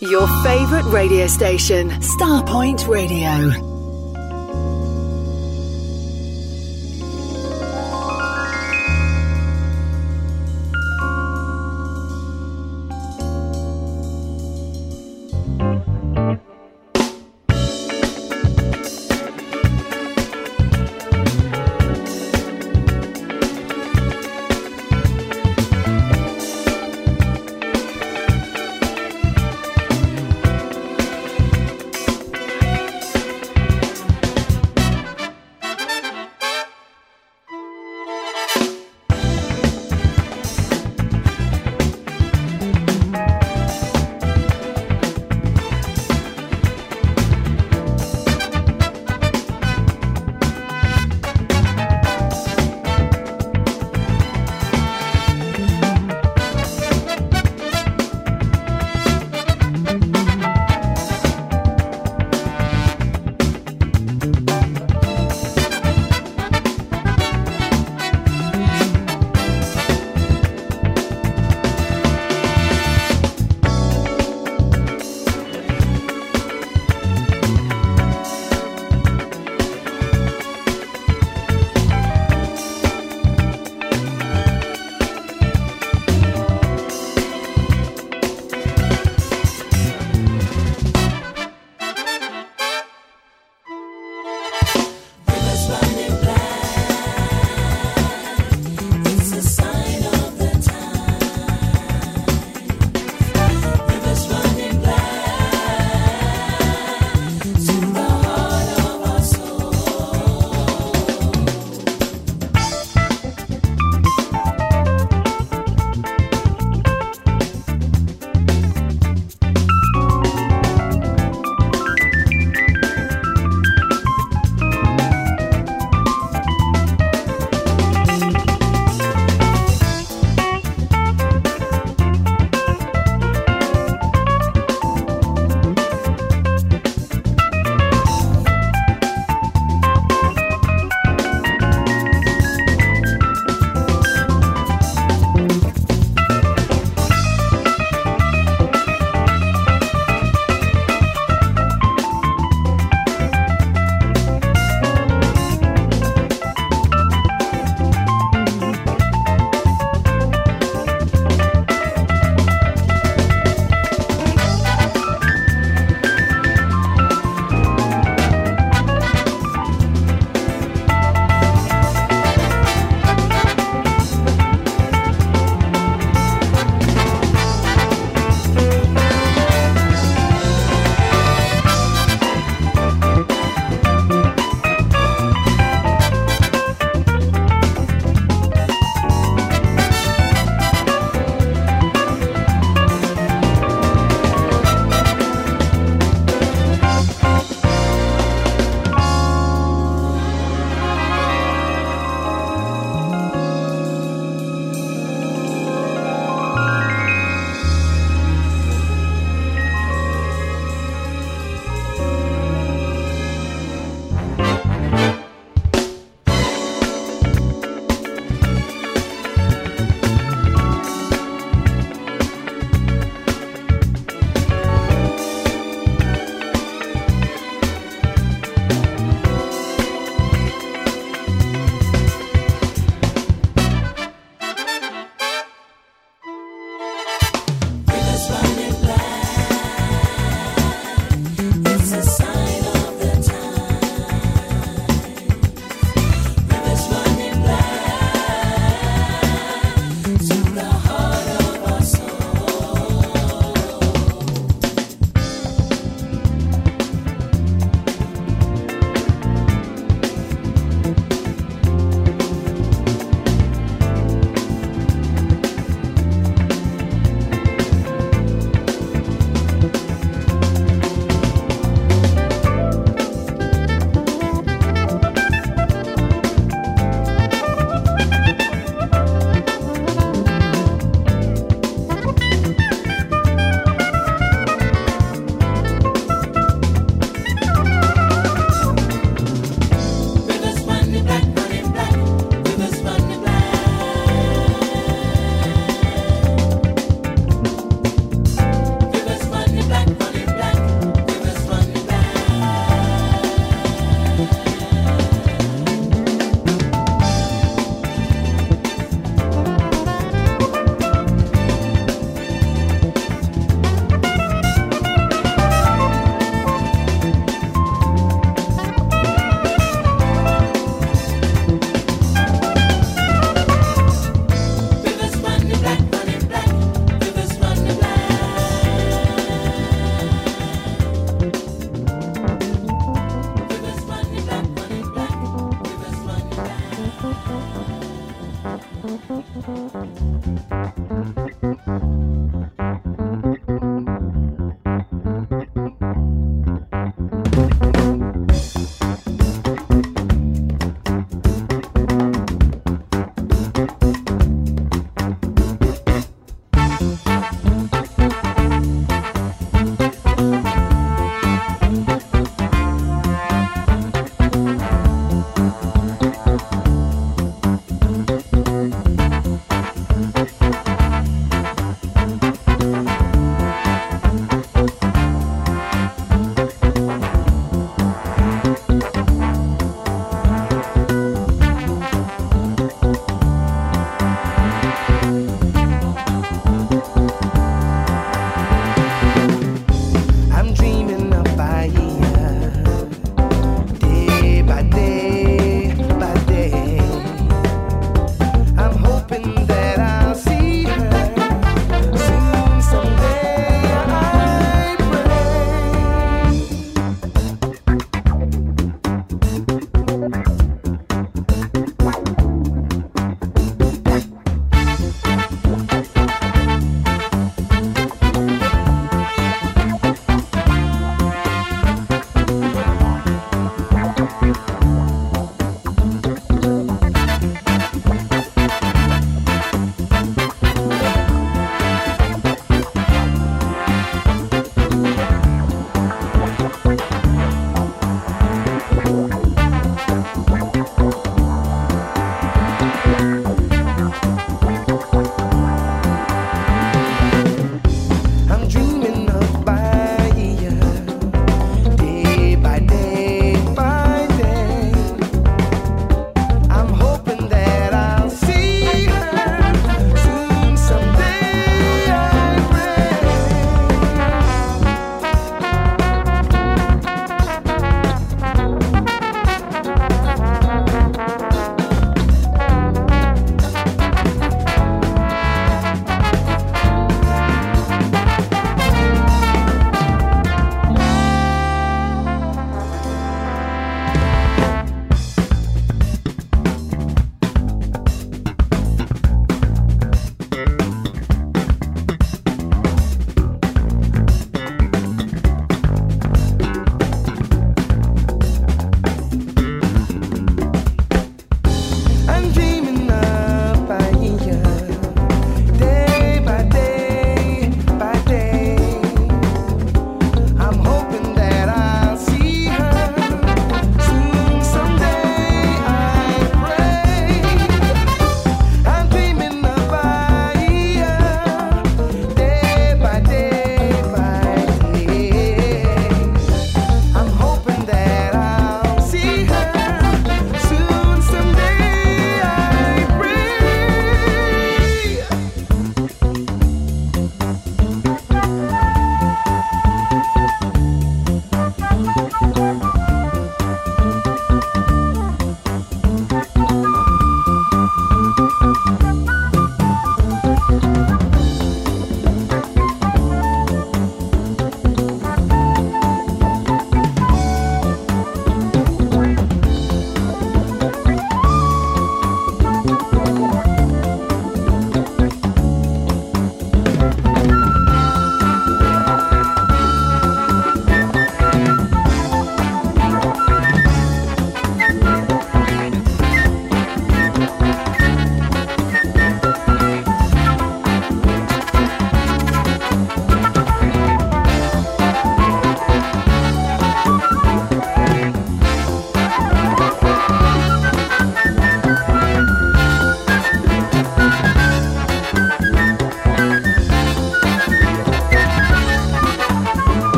Your 0.00 0.28
favourite 0.44 0.84
radio 0.84 1.26
station, 1.26 1.90
Starpoint 1.90 2.86
Radio. 2.86 3.67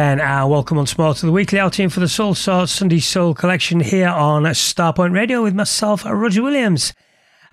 Again, 0.00 0.18
and 0.18 0.48
welcome 0.48 0.78
once 0.78 0.96
more 0.96 1.12
to 1.12 1.26
the 1.26 1.30
weekly 1.30 1.58
outing 1.58 1.90
for 1.90 2.00
the 2.00 2.08
Soulsorts 2.08 2.72
Sunday 2.72 3.00
Soul 3.00 3.34
collection 3.34 3.80
here 3.80 4.08
on 4.08 4.44
Starpoint 4.44 5.12
Radio 5.12 5.42
with 5.42 5.54
myself, 5.54 6.06
Roger 6.06 6.42
Williams. 6.42 6.94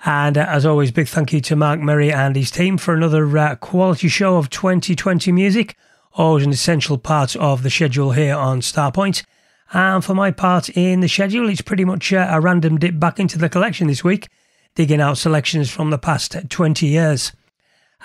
And 0.05 0.37
uh, 0.37 0.45
as 0.47 0.65
always, 0.65 0.91
big 0.91 1.09
thank 1.09 1.33
you 1.33 1.41
to 1.41 1.57
Mark 1.57 1.81
Merry 1.81 2.09
and 2.09 2.37
his 2.37 2.49
team 2.49 2.77
for 2.77 2.93
another 2.93 3.37
uh, 3.37 3.55
quality 3.55 4.07
show 4.07 4.37
of 4.37 4.49
2020 4.49 5.29
music, 5.33 5.75
always 6.13 6.45
an 6.45 6.53
essential 6.53 6.97
part 6.97 7.35
of 7.35 7.63
the 7.63 7.69
schedule 7.69 8.13
here 8.13 8.37
on 8.37 8.61
Starpoint. 8.61 9.25
And 9.73 10.01
for 10.01 10.13
my 10.13 10.31
part 10.31 10.69
in 10.69 11.01
the 11.01 11.09
schedule, 11.09 11.49
it's 11.49 11.59
pretty 11.59 11.83
much 11.83 12.13
uh, 12.13 12.29
a 12.31 12.39
random 12.39 12.77
dip 12.77 12.97
back 12.97 13.19
into 13.19 13.37
the 13.37 13.49
collection 13.49 13.87
this 13.87 14.05
week, 14.05 14.29
digging 14.73 15.01
out 15.01 15.17
selections 15.17 15.69
from 15.69 15.89
the 15.89 15.97
past 15.97 16.33
20 16.47 16.87
years. 16.87 17.33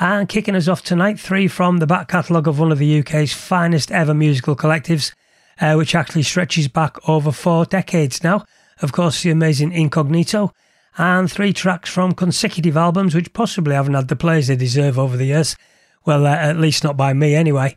And 0.01 0.29
kicking 0.29 0.57
us 0.57 0.69
off 0.69 0.83
tonight, 0.83 1.21
three 1.21 1.49
from 1.49 1.79
the 1.79 1.87
back 1.87 2.09
catalogue 2.09 2.49
of 2.49 2.59
one 2.59 2.73
of 2.73 2.79
the 2.79 3.01
UK's 3.01 3.33
finest 3.33 3.93
ever 3.93 4.15
musical 4.15 4.57
collectives, 4.57 5.13
uh, 5.61 5.75
which 5.75 5.95
actually 5.95 6.23
stretches 6.23 6.67
back 6.69 6.97
over 7.09 7.31
four 7.31 7.67
decades 7.67 8.25
now. 8.25 8.45
Of 8.81 8.93
course, 8.93 9.23
the 9.23 9.31
amazing 9.31 9.73
Incognito, 9.73 10.53
and 10.97 11.31
three 11.31 11.53
tracks 11.53 11.91
from 11.91 12.13
consecutive 12.13 12.77
albums 12.77 13.15
which 13.15 13.33
possibly 13.33 13.75
haven't 13.75 13.95
had 13.95 14.09
the 14.09 14.17
plays 14.17 14.49
they 14.49 14.57
deserve 14.57 14.99
over 14.99 15.17
the 15.17 15.27
years. 15.27 15.57
Well, 16.05 16.27
uh, 16.27 16.31
at 16.31 16.59
least 16.59 16.85
not 16.85 16.97
by 16.97 17.13
me 17.13 17.35
anyway. 17.35 17.77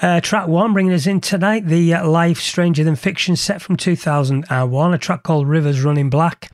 Uh, 0.00 0.20
track 0.20 0.46
one 0.46 0.74
bringing 0.74 0.92
us 0.92 1.08
in 1.08 1.20
tonight, 1.20 1.66
the 1.66 1.94
uh, 1.94 2.08
Life 2.08 2.38
Stranger 2.38 2.84
Than 2.84 2.94
Fiction 2.94 3.34
set 3.34 3.60
from 3.60 3.76
2001, 3.76 4.94
a 4.94 4.98
track 4.98 5.24
called 5.24 5.48
Rivers 5.48 5.82
Running 5.82 6.08
Black. 6.08 6.52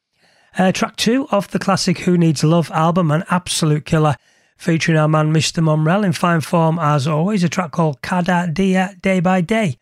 Uh, 0.57 0.73
track 0.73 0.97
two 0.97 1.29
of 1.31 1.51
the 1.51 1.59
classic 1.59 1.99
Who 2.01 2.17
Needs 2.17 2.43
Love 2.43 2.71
album, 2.71 3.11
an 3.11 3.25
absolute 3.29 3.85
killer 3.85 4.17
featuring 4.57 4.99
our 4.99 5.09
man 5.09 5.33
Mr. 5.33 5.63
Momrelle 5.63 6.05
in 6.05 6.13
fine 6.13 6.41
form 6.41 6.79
as 6.79 7.07
always, 7.07 7.45
a 7.45 7.49
track 7.49 7.73
called 7.73 8.03
Cada 8.03 8.51
Dia 8.53 8.97
Day 9.01 9.21
by 9.21 9.41
Day. 9.41 9.79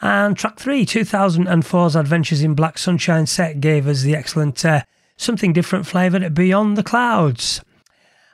And 0.00 0.36
track 0.36 0.58
three, 0.58 0.84
2004's 0.84 1.96
Adventures 1.96 2.42
in 2.42 2.54
Black 2.54 2.78
Sunshine 2.78 3.26
set 3.26 3.60
gave 3.60 3.86
us 3.86 4.02
the 4.02 4.14
excellent 4.14 4.64
uh, 4.64 4.82
Something 5.16 5.52
Different 5.52 5.86
flavoured 5.86 6.34
Beyond 6.34 6.76
the 6.76 6.82
Clouds. 6.82 7.62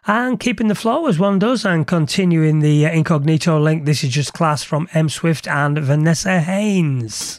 And 0.07 0.41
keeping 0.41 0.69
the 0.69 0.75
flow 0.75 1.07
as 1.07 1.19
one 1.19 1.39
does 1.39 1.65
and 1.65 1.87
continuing 1.87 2.61
the 2.61 2.87
uh, 2.87 2.91
incognito 2.91 3.61
link, 3.61 3.85
this 3.85 4.03
is 4.03 4.11
just 4.11 4.33
class 4.33 4.62
from 4.65 4.89
M 4.95 5.09
Swift 5.09 5.47
and 5.47 5.79
Vanessa 5.79 6.41
Haynes. 6.41 7.39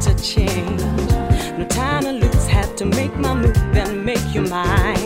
to 0.00 0.14
change. 0.22 0.80
No 1.58 1.66
time 1.66 2.02
to 2.04 2.12
lose, 2.12 2.46
had 2.46 2.76
to 2.78 2.86
make 2.86 3.14
my 3.16 3.34
move 3.34 3.56
and 3.76 4.04
make 4.04 4.34
you 4.34 4.42
mine. 4.42 4.99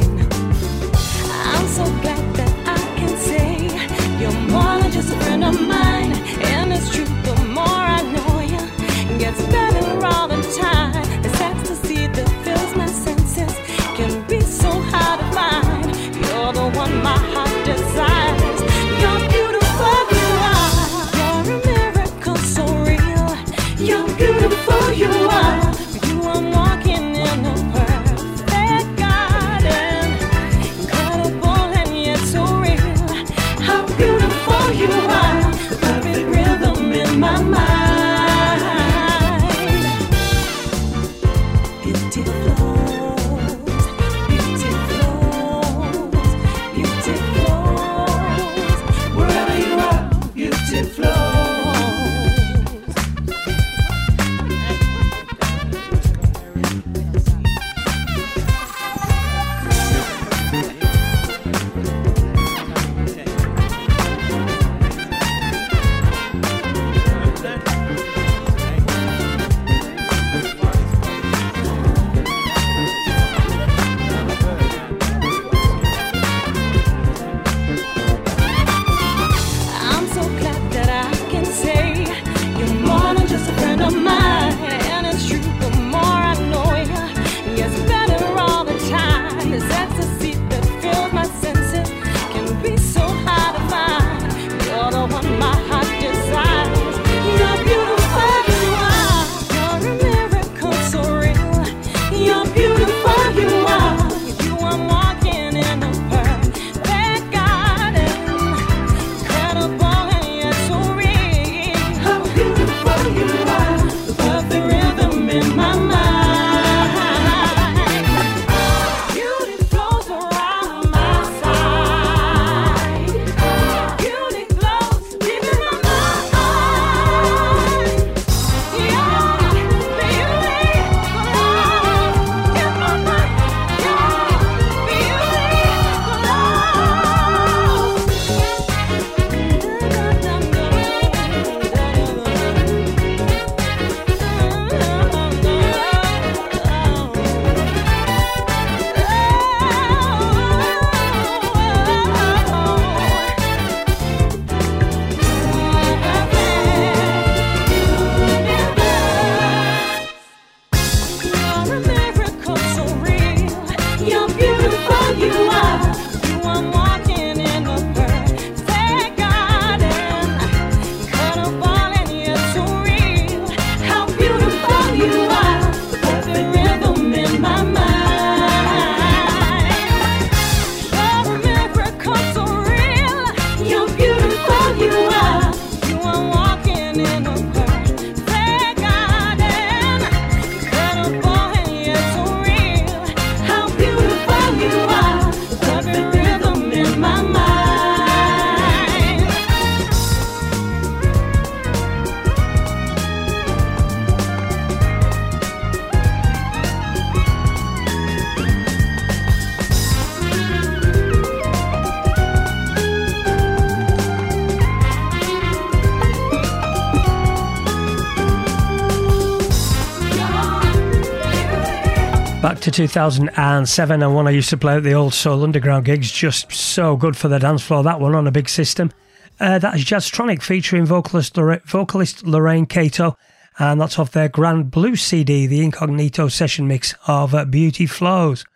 To 222.65 222.71
2007 222.71 224.03
and 224.03 224.15
one 224.15 224.27
I 224.27 224.31
used 224.31 224.49
to 224.49 224.57
play 224.57 224.77
at 224.77 224.85
the 224.85 224.95
old 224.95 225.13
Soul 225.13 225.45
Underground 225.45 225.85
gigs. 225.85 226.11
Just 226.11 226.51
so 226.51 226.97
good 226.97 227.15
for 227.15 227.29
the 227.29 227.39
dance 227.39 227.63
floor, 227.63 227.83
that 227.83 228.01
one 228.01 228.15
on 228.15 228.27
a 228.27 228.33
big 228.33 228.49
system. 228.49 228.91
Uh, 229.39 229.59
that 229.59 229.75
is 229.75 229.85
Jazztronik 229.85 230.41
featuring 230.41 230.87
vocalist, 230.87 231.37
Lorraine, 231.37 231.61
vocalist 231.67 232.27
Lorraine 232.27 232.65
Cato, 232.65 233.19
and 233.59 233.79
that's 233.79 233.99
off 233.99 234.13
their 234.13 234.31
Grand 234.31 234.71
Blue 234.71 234.97
CD, 234.97 235.47
the 235.47 235.63
Incognito 235.63 236.29
session 236.29 236.67
mix 236.67 236.95
of 237.07 237.35
uh, 237.35 237.45
Beauty 237.45 237.85
Flows. 237.85 238.47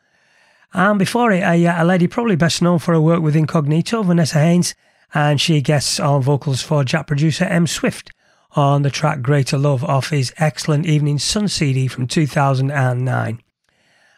And 0.72 0.98
before 0.98 1.30
it, 1.30 1.42
a, 1.42 1.66
a 1.66 1.84
lady 1.84 2.06
probably 2.06 2.36
best 2.36 2.62
known 2.62 2.78
for 2.78 2.94
her 2.94 3.00
work 3.02 3.20
with 3.20 3.36
Incognito, 3.36 4.02
Vanessa 4.02 4.38
Haynes, 4.38 4.74
and 5.12 5.38
she 5.38 5.60
guests 5.60 6.00
on 6.00 6.22
vocals 6.22 6.62
for 6.62 6.82
Jack 6.82 7.08
producer 7.08 7.44
M 7.44 7.66
Swift 7.66 8.10
on 8.52 8.80
the 8.80 8.90
track 8.90 9.20
Greater 9.20 9.58
Love 9.58 9.84
off 9.84 10.08
his 10.08 10.32
excellent 10.38 10.86
Evening 10.86 11.18
Sun 11.18 11.48
CD 11.48 11.88
from 11.88 12.06
2009. 12.06 13.42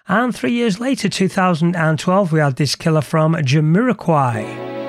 And 0.09 0.35
three 0.35 0.53
years 0.53 0.81
later, 0.81 1.09
2012, 1.09 2.33
we 2.33 2.41
had 2.41 2.57
this 2.57 2.75
killer 2.75 3.03
from 3.03 3.35
Jamiroquai. 3.35 4.80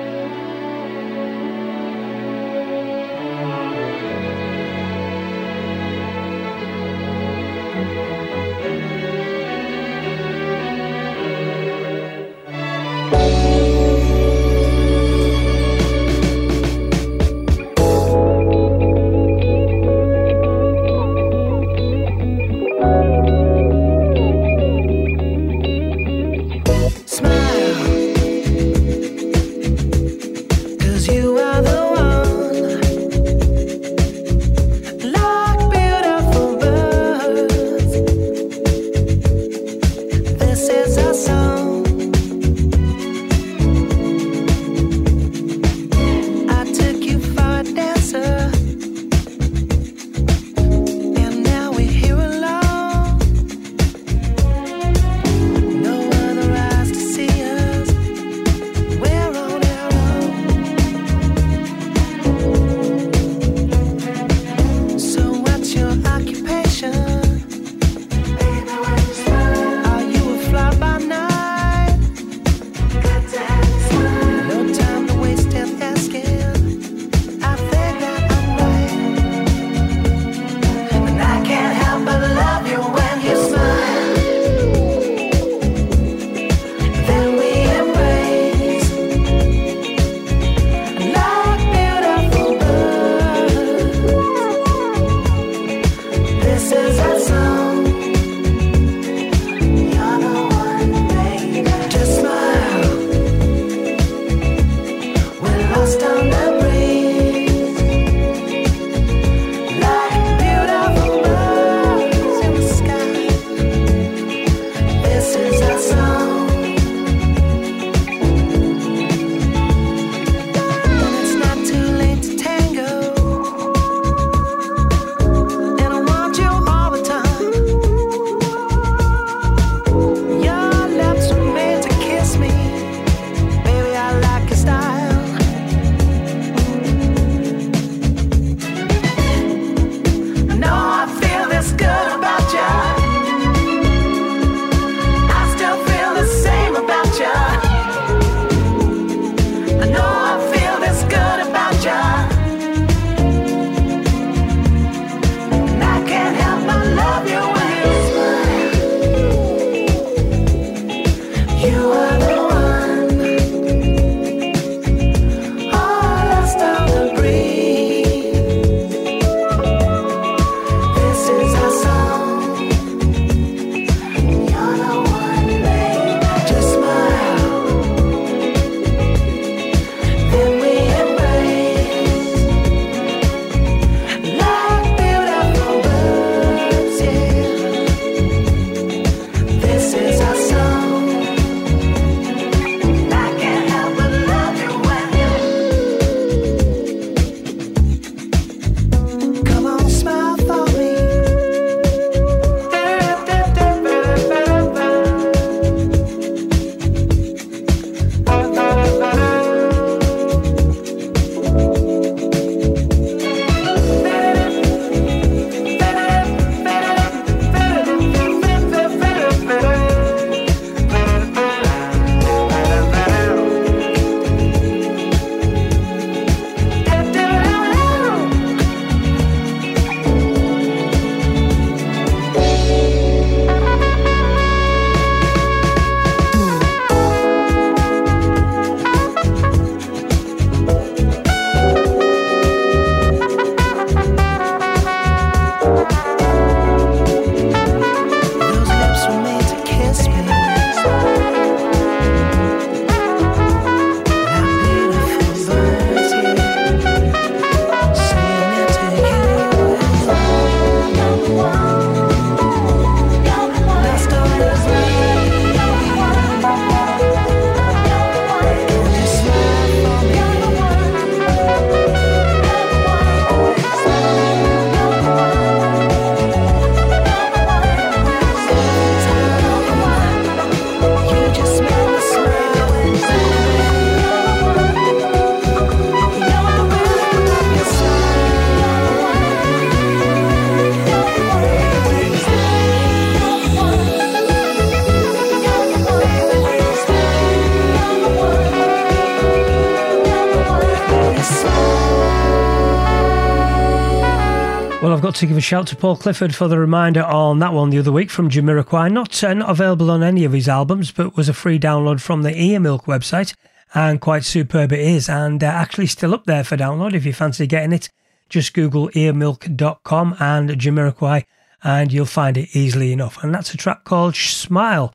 Got 305.12 305.18
to 305.18 305.26
give 305.26 305.36
a 305.36 305.42
shout 305.42 305.66
to 305.66 305.76
Paul 305.76 305.98
Clifford 305.98 306.34
for 306.34 306.48
the 306.48 306.58
reminder 306.58 307.02
on 307.02 307.38
that 307.40 307.52
one 307.52 307.68
the 307.68 307.78
other 307.78 307.92
week 307.92 308.08
from 308.08 308.30
Jamiroquai. 308.30 308.90
Not, 308.90 309.22
uh, 309.22 309.34
not 309.34 309.50
available 309.50 309.90
on 309.90 310.02
any 310.02 310.24
of 310.24 310.32
his 310.32 310.48
albums, 310.48 310.90
but 310.90 311.18
was 311.18 311.28
a 311.28 311.34
free 311.34 311.58
download 311.58 312.00
from 312.00 312.22
the 312.22 312.34
Ear 312.34 312.58
Milk 312.58 312.86
website, 312.86 313.34
and 313.74 314.00
quite 314.00 314.24
superb 314.24 314.72
it 314.72 314.80
is, 314.80 315.10
and 315.10 315.44
uh, 315.44 315.48
actually 315.48 315.88
still 315.88 316.14
up 316.14 316.24
there 316.24 316.44
for 316.44 316.56
download 316.56 316.94
if 316.94 317.04
you 317.04 317.12
fancy 317.12 317.46
getting 317.46 317.74
it. 317.74 317.90
Just 318.30 318.54
Google 318.54 318.88
earmilk.com 318.88 320.16
and 320.18 320.48
Jamiroquai, 320.48 321.26
and 321.62 321.92
you'll 321.92 322.06
find 322.06 322.38
it 322.38 322.56
easily 322.56 322.90
enough. 322.90 323.22
And 323.22 323.34
that's 323.34 323.52
a 323.52 323.58
track 323.58 323.84
called 323.84 324.16
Smile. 324.16 324.94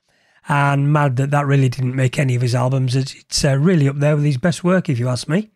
And 0.49 0.91
mad 0.91 1.17
that 1.17 1.29
that 1.29 1.45
really 1.45 1.69
didn't 1.69 1.95
make 1.95 2.17
any 2.17 2.33
of 2.33 2.41
his 2.41 2.55
albums. 2.55 2.95
It's, 2.95 3.13
it's 3.13 3.45
uh, 3.45 3.55
really 3.55 3.87
up 3.87 3.97
there 3.97 4.15
with 4.15 4.25
his 4.25 4.37
best 4.37 4.63
work, 4.63 4.89
if 4.89 4.97
you 4.97 5.09
ask 5.09 5.29
me. 5.29 5.51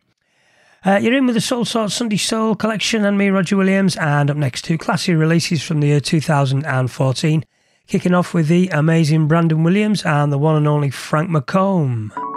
Uh, 0.84 1.00
you're 1.00 1.13
in 1.13 1.28
with 1.28 1.36
the 1.36 1.41
Soulsorts 1.41 1.94
Sunday 1.94 2.17
Soul 2.17 2.56
collection 2.56 3.06
and 3.06 3.15
me, 3.15 3.30
Roger 3.30 3.56
Williams, 3.56 3.96
and 3.98 4.32
up 4.32 4.38
next 4.38 4.63
two 4.63 4.80
classy 4.80 5.13
releases 5.13 5.62
from 5.62 5.80
the 5.80 5.89
year 5.89 6.00
2014, 6.00 7.46
kicking 7.86 8.15
off 8.15 8.34
with 8.34 8.48
the 8.48 8.67
amazing 8.70 9.28
Brandon 9.28 9.63
Williams 9.63 10.04
and 10.04 10.34
the 10.34 10.39
one 10.39 10.56
and 10.56 10.67
only 10.67 10.89
Frank 10.89 11.30
McComb. 11.30 12.31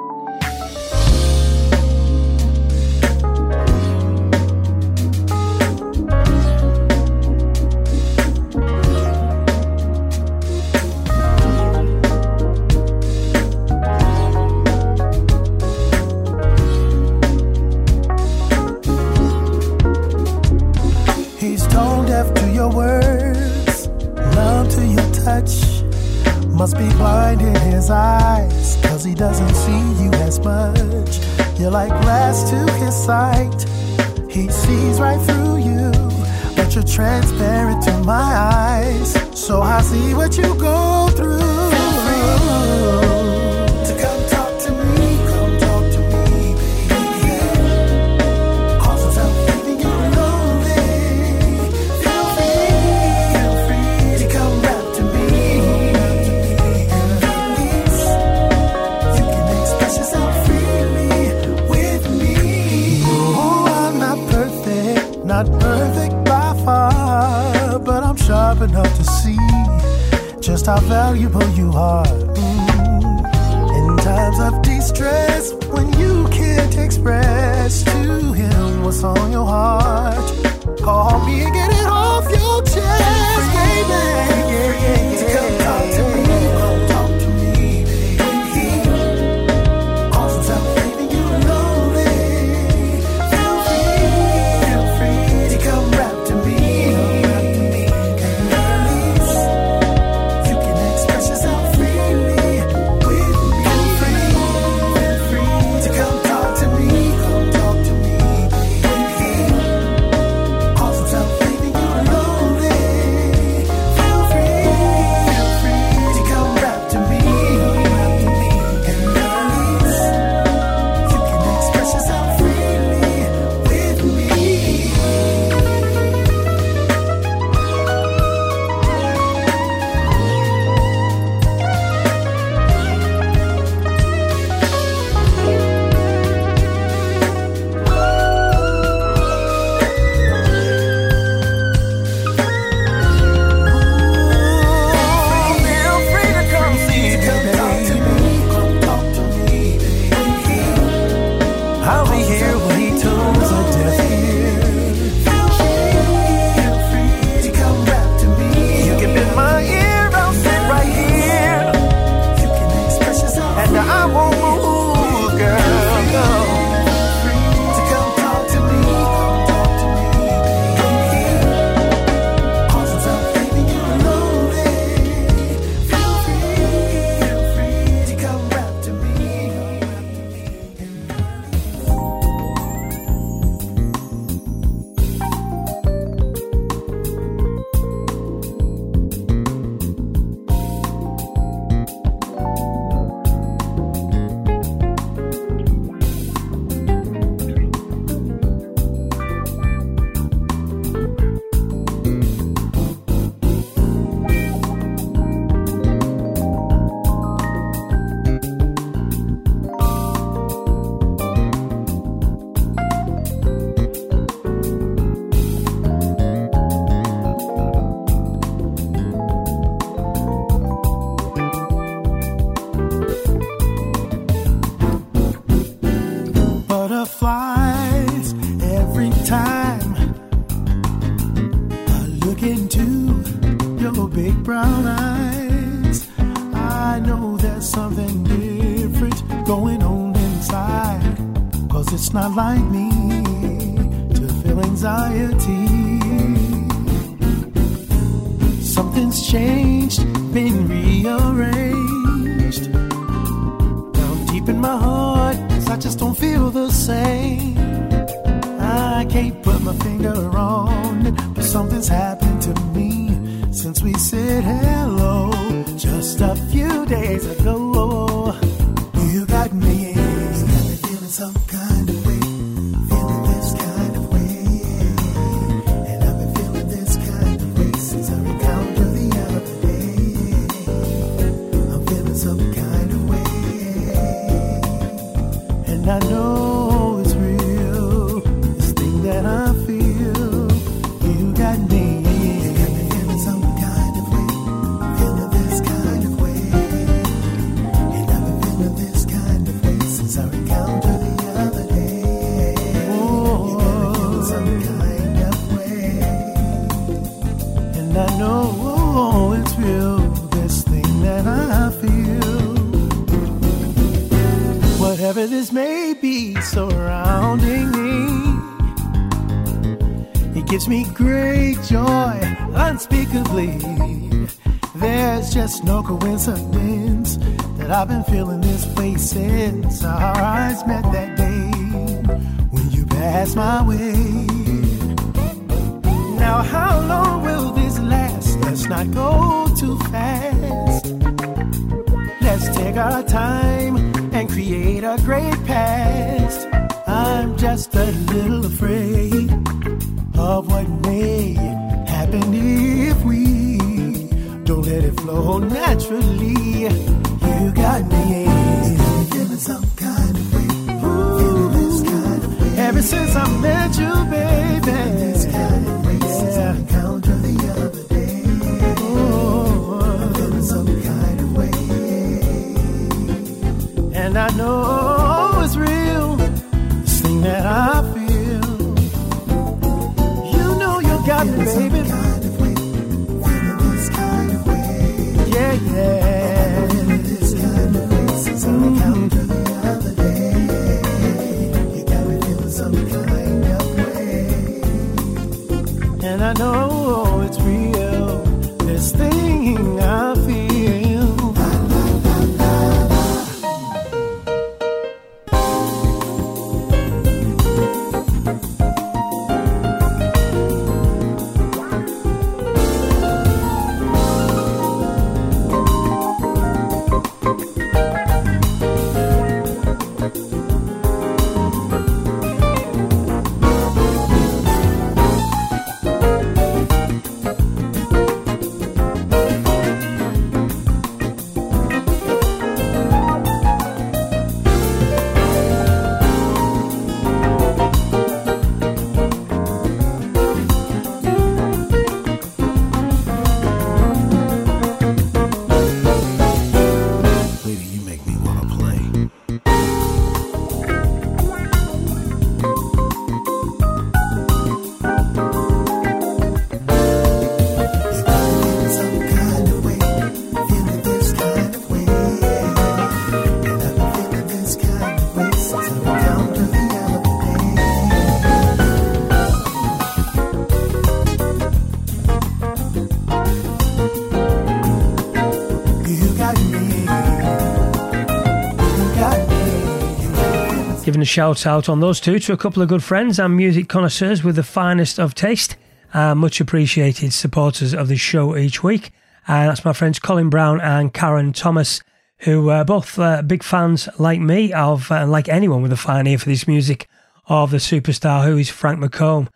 shout 481.05 481.47
out 481.47 481.69
on 481.69 481.81
those 481.81 482.01
two 482.01 482.19
to 482.19 482.33
a 482.33 482.37
couple 482.37 482.63
of 482.63 482.69
good 482.69 482.83
friends 482.83 483.19
and 483.19 483.37
music 483.37 483.69
connoisseurs 483.69 484.23
with 484.23 484.37
the 484.37 484.43
finest 484.43 484.99
of 484.99 485.15
taste. 485.15 485.57
Uh, 485.93 486.15
much 486.15 486.41
appreciated 486.41 487.13
supporters 487.13 487.73
of 487.75 487.89
the 487.89 487.97
show 487.97 488.37
each 488.37 488.63
week. 488.63 488.91
Uh, 489.27 489.47
that's 489.47 489.65
my 489.65 489.73
friends 489.73 489.99
Colin 489.99 490.29
Brown 490.29 490.61
and 490.61 490.93
Karen 490.93 491.33
Thomas, 491.33 491.81
who 492.19 492.51
are 492.51 492.65
both 492.65 492.99
uh, 492.99 493.23
big 493.23 493.43
fans, 493.43 493.89
like 493.99 494.21
me, 494.21 494.53
of 494.53 494.91
uh, 494.91 495.07
like 495.07 495.29
anyone 495.29 495.63
with 495.63 495.73
a 495.73 495.77
fine 495.77 496.07
ear 496.07 496.19
for 496.19 496.29
this 496.29 496.49
music, 496.49 496.89
of 497.27 497.51
the 497.51 497.59
superstar 497.59 498.25
who 498.25 498.37
is 498.37 498.51
Frank 498.51 498.81
McComb. 498.81 499.29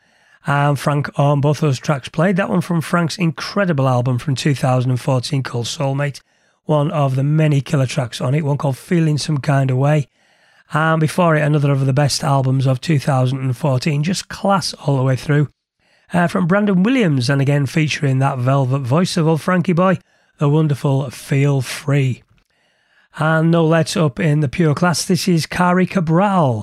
And 0.46 0.78
Frank 0.78 1.16
on 1.18 1.40
both 1.40 1.60
those 1.60 1.78
tracks 1.78 2.08
played. 2.08 2.36
That 2.36 2.48
one 2.48 2.60
from 2.60 2.80
Frank's 2.80 3.18
incredible 3.18 3.88
album 3.88 4.18
from 4.18 4.34
2014 4.34 5.42
called 5.42 5.66
Soulmate, 5.66 6.20
one 6.64 6.90
of 6.90 7.16
the 7.16 7.24
many 7.24 7.60
killer 7.60 7.86
tracks 7.86 8.20
on 8.20 8.34
it, 8.34 8.44
one 8.44 8.58
called 8.58 8.78
Feeling 8.78 9.18
Some 9.18 9.38
Kind 9.38 9.70
of 9.70 9.76
Way 9.76 10.08
and 10.72 11.00
before 11.00 11.34
it, 11.36 11.42
another 11.42 11.70
of 11.72 11.86
the 11.86 11.92
best 11.92 12.22
albums 12.22 12.66
of 12.66 12.80
2014, 12.80 14.02
just 14.02 14.28
class 14.28 14.74
all 14.74 14.96
the 14.96 15.02
way 15.02 15.16
through. 15.16 15.48
Uh, 16.12 16.26
from 16.26 16.46
Brandon 16.46 16.82
Williams, 16.82 17.28
and 17.28 17.40
again 17.40 17.66
featuring 17.66 18.18
that 18.18 18.38
velvet 18.38 18.80
voice 18.80 19.16
of 19.16 19.26
old 19.26 19.42
Frankie 19.42 19.72
Boy, 19.72 19.98
the 20.38 20.48
wonderful 20.48 21.10
Feel 21.10 21.60
Free. 21.60 22.22
And 23.18 23.50
no 23.50 23.66
let 23.66 23.86
us 23.86 23.96
up 23.96 24.20
in 24.20 24.40
the 24.40 24.48
pure 24.48 24.74
class, 24.74 25.04
this 25.04 25.26
is 25.28 25.46
Khari 25.46 25.88
Cabral. 25.88 26.62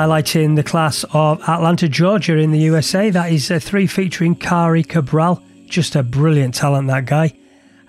Highlighting 0.00 0.56
the 0.56 0.62
class 0.62 1.04
of 1.12 1.46
Atlanta, 1.46 1.86
Georgia 1.86 2.38
in 2.38 2.52
the 2.52 2.58
USA. 2.60 3.10
That 3.10 3.30
is 3.30 3.50
a 3.50 3.60
three 3.60 3.86
featuring 3.86 4.34
Khari 4.34 4.82
Cabral. 4.82 5.42
Just 5.66 5.94
a 5.94 6.02
brilliant 6.02 6.54
talent, 6.54 6.88
that 6.88 7.04
guy. 7.04 7.38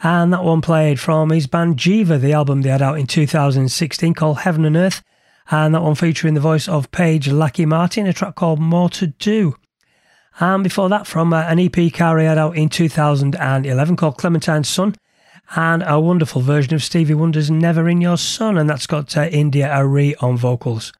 And 0.03 0.33
that 0.33 0.43
one 0.43 0.59
played 0.59 0.99
from 0.99 1.29
his 1.29 1.47
band 1.47 1.77
Jiva, 1.77 2.19
the 2.19 2.33
album 2.33 2.63
they 2.63 2.69
had 2.69 2.81
out 2.81 2.99
in 2.99 3.07
2016 3.07 4.13
called 4.13 4.39
Heaven 4.39 4.65
and 4.65 4.75
Earth. 4.75 5.01
And 5.49 5.73
that 5.73 5.83
one 5.83 5.95
featuring 5.95 6.33
the 6.33 6.41
voice 6.41 6.67
of 6.67 6.91
Paige 6.91 7.29
Lackey 7.29 7.65
Martin, 7.65 8.07
a 8.07 8.11
track 8.11 8.35
called 8.35 8.59
More 8.59 8.89
to 8.89 9.07
Do. 9.07 9.55
And 10.41 10.65
before 10.65 10.89
that, 10.89 11.07
from 11.07 11.31
uh, 11.31 11.43
an 11.43 11.59
EP 11.59 11.71
Khari 11.71 12.25
had 12.25 12.37
out 12.37 12.57
in 12.57 12.67
2011 12.67 13.95
called 13.95 14.17
Clementine's 14.17 14.67
Sun, 14.67 14.95
and 15.55 15.81
a 15.87 15.97
wonderful 15.97 16.41
version 16.41 16.73
of 16.73 16.83
Stevie 16.83 17.13
Wonder's 17.13 17.49
Never 17.49 17.87
in 17.87 18.01
Your 18.01 18.17
Sun, 18.17 18.57
and 18.57 18.69
that's 18.69 18.85
got 18.85 19.15
uh, 19.15 19.29
India 19.31 19.73
Arie 19.73 20.17
on 20.17 20.35
vocals. 20.35 20.91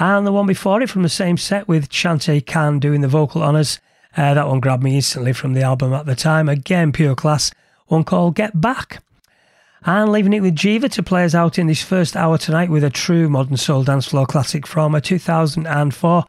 And 0.00 0.26
the 0.26 0.32
one 0.32 0.46
before 0.46 0.80
it 0.80 0.88
from 0.88 1.02
the 1.02 1.10
same 1.10 1.36
set 1.36 1.68
with 1.68 1.90
Chantae 1.90 2.46
Cann 2.46 2.78
doing 2.78 3.02
the 3.02 3.06
vocal 3.06 3.42
honours. 3.42 3.78
Uh, 4.16 4.32
that 4.32 4.48
one 4.48 4.58
grabbed 4.58 4.82
me 4.82 4.96
instantly 4.96 5.34
from 5.34 5.52
the 5.52 5.62
album 5.62 5.92
at 5.92 6.06
the 6.06 6.16
time. 6.16 6.48
Again, 6.48 6.90
pure 6.90 7.14
class. 7.14 7.52
One 7.86 8.04
called 8.04 8.34
Get 8.34 8.58
Back. 8.58 9.02
And 9.84 10.10
leaving 10.10 10.32
it 10.32 10.40
with 10.40 10.56
Jiva 10.56 10.90
to 10.92 11.02
play 11.02 11.24
us 11.24 11.34
out 11.34 11.58
in 11.58 11.66
this 11.66 11.82
first 11.82 12.16
hour 12.16 12.38
tonight 12.38 12.70
with 12.70 12.82
a 12.82 12.88
true 12.88 13.28
modern 13.28 13.58
soul 13.58 13.84
dance 13.84 14.06
floor 14.06 14.24
classic 14.24 14.66
from 14.66 14.94
a 14.94 15.02
2004 15.02 16.24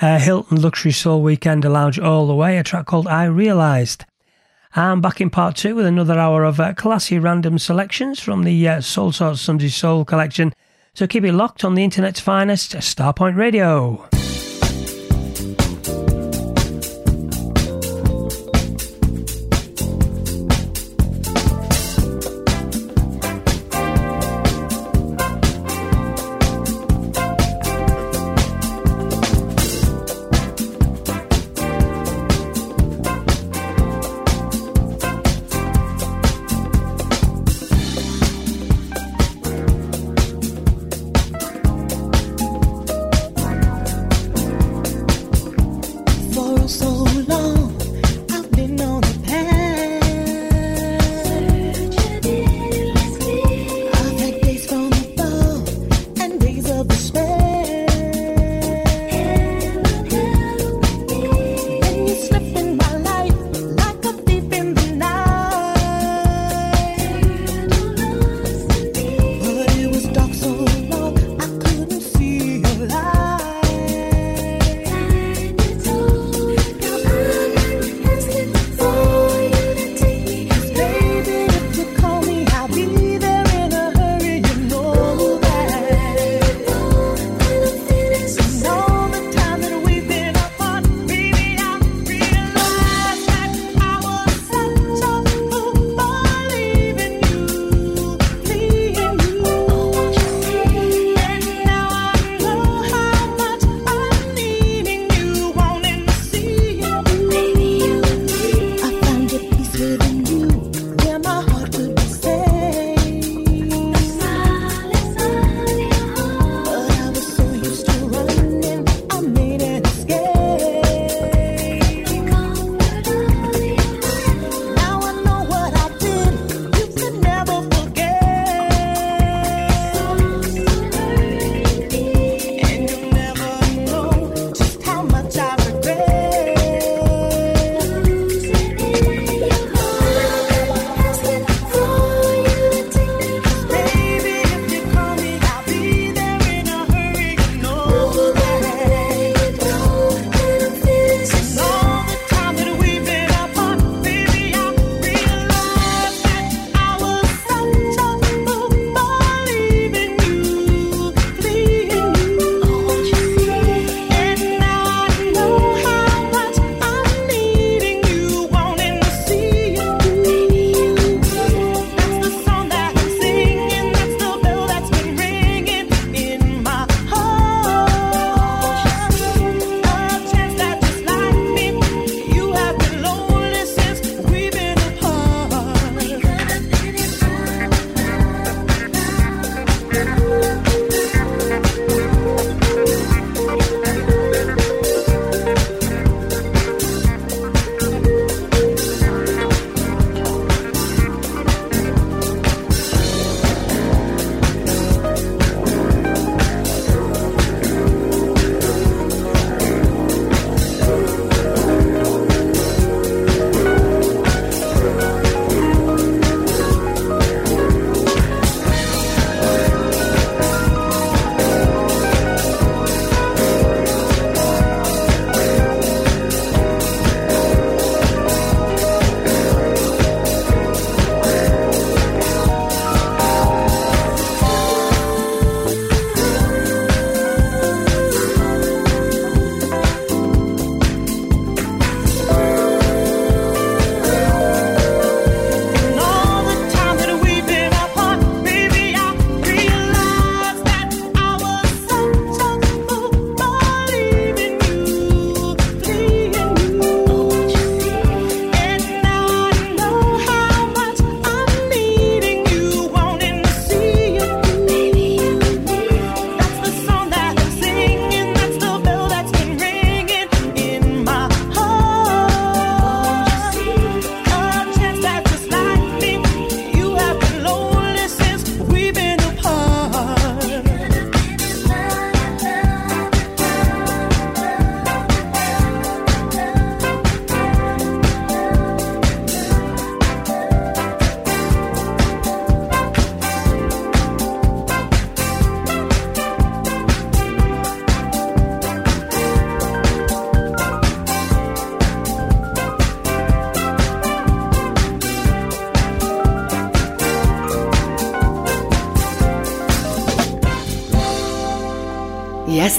uh, 0.00 0.18
Hilton 0.20 0.62
Luxury 0.62 0.92
Soul 0.92 1.20
Weekend 1.20 1.64
Lounge 1.64 1.98
All 1.98 2.28
the 2.28 2.34
Way, 2.34 2.58
a 2.58 2.62
track 2.62 2.86
called 2.86 3.08
I 3.08 3.24
Realised. 3.24 4.04
And 4.76 5.02
back 5.02 5.20
in 5.20 5.30
part 5.30 5.56
two 5.56 5.74
with 5.74 5.86
another 5.86 6.16
hour 6.16 6.44
of 6.44 6.60
uh, 6.60 6.74
classy 6.74 7.18
random 7.18 7.58
selections 7.58 8.20
from 8.20 8.44
the 8.44 8.68
uh, 8.68 8.80
Soulsorts 8.80 9.40
Sunday 9.40 9.68
Soul 9.68 10.04
collection 10.04 10.54
So 10.96 11.06
keep 11.06 11.24
it 11.24 11.32
locked 11.34 11.62
on 11.62 11.74
the 11.74 11.84
internet's 11.84 12.20
finest, 12.20 12.72
Starpoint 12.72 13.36
Radio. 13.36 14.08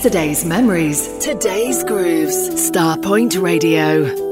Today's 0.08 0.45
memories, 0.45 1.05
today's 1.18 1.84
grooves. 1.84 2.72
Starpoint 2.72 3.41
Radio. 3.41 4.27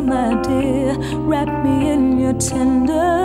my 0.00 0.40
dear. 0.42 0.96
Wrap 1.18 1.64
me 1.64 1.90
in 1.90 2.18
your 2.18 2.34
tender. 2.34 3.23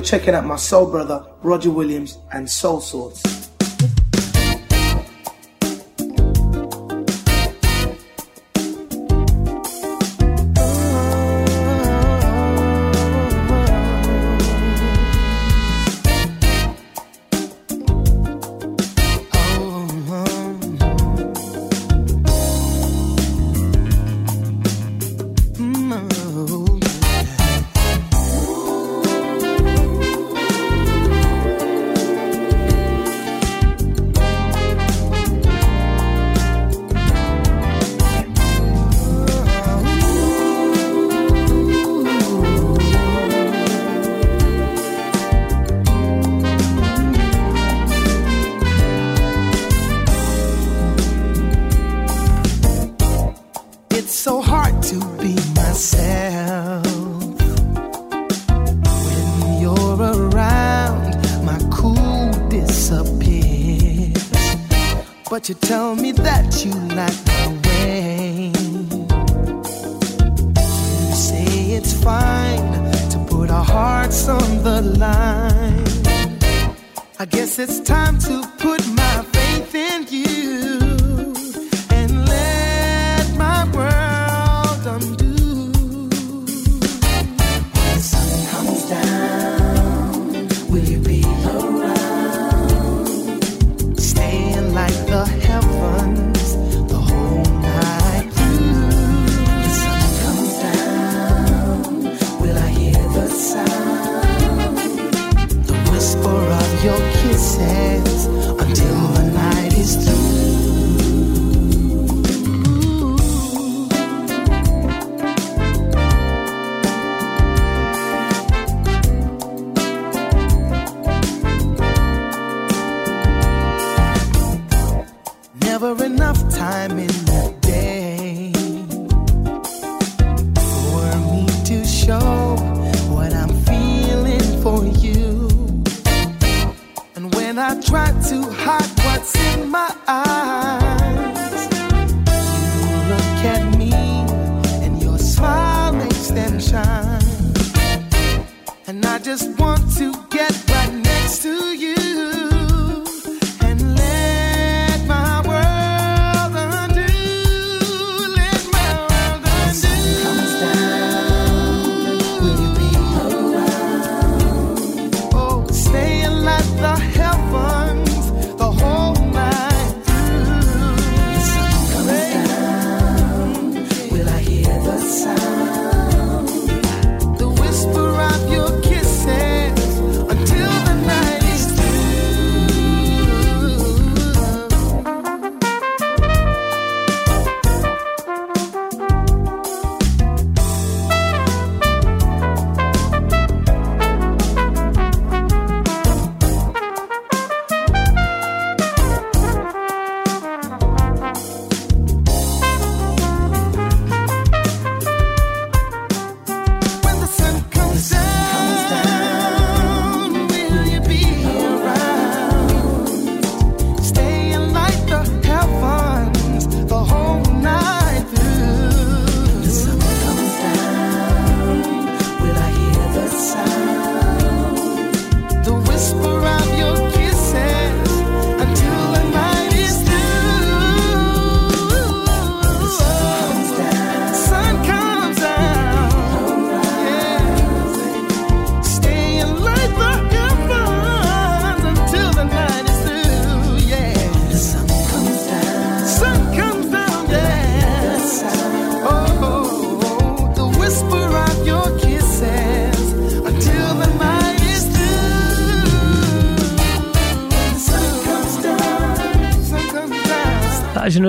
You're 0.00 0.06
checking 0.06 0.34
out 0.34 0.46
my 0.46 0.56
soul 0.56 0.90
brother, 0.90 1.26
Roger 1.42 1.70
Williams, 1.70 2.16
and 2.32 2.46
Soulsorts. 2.48 3.29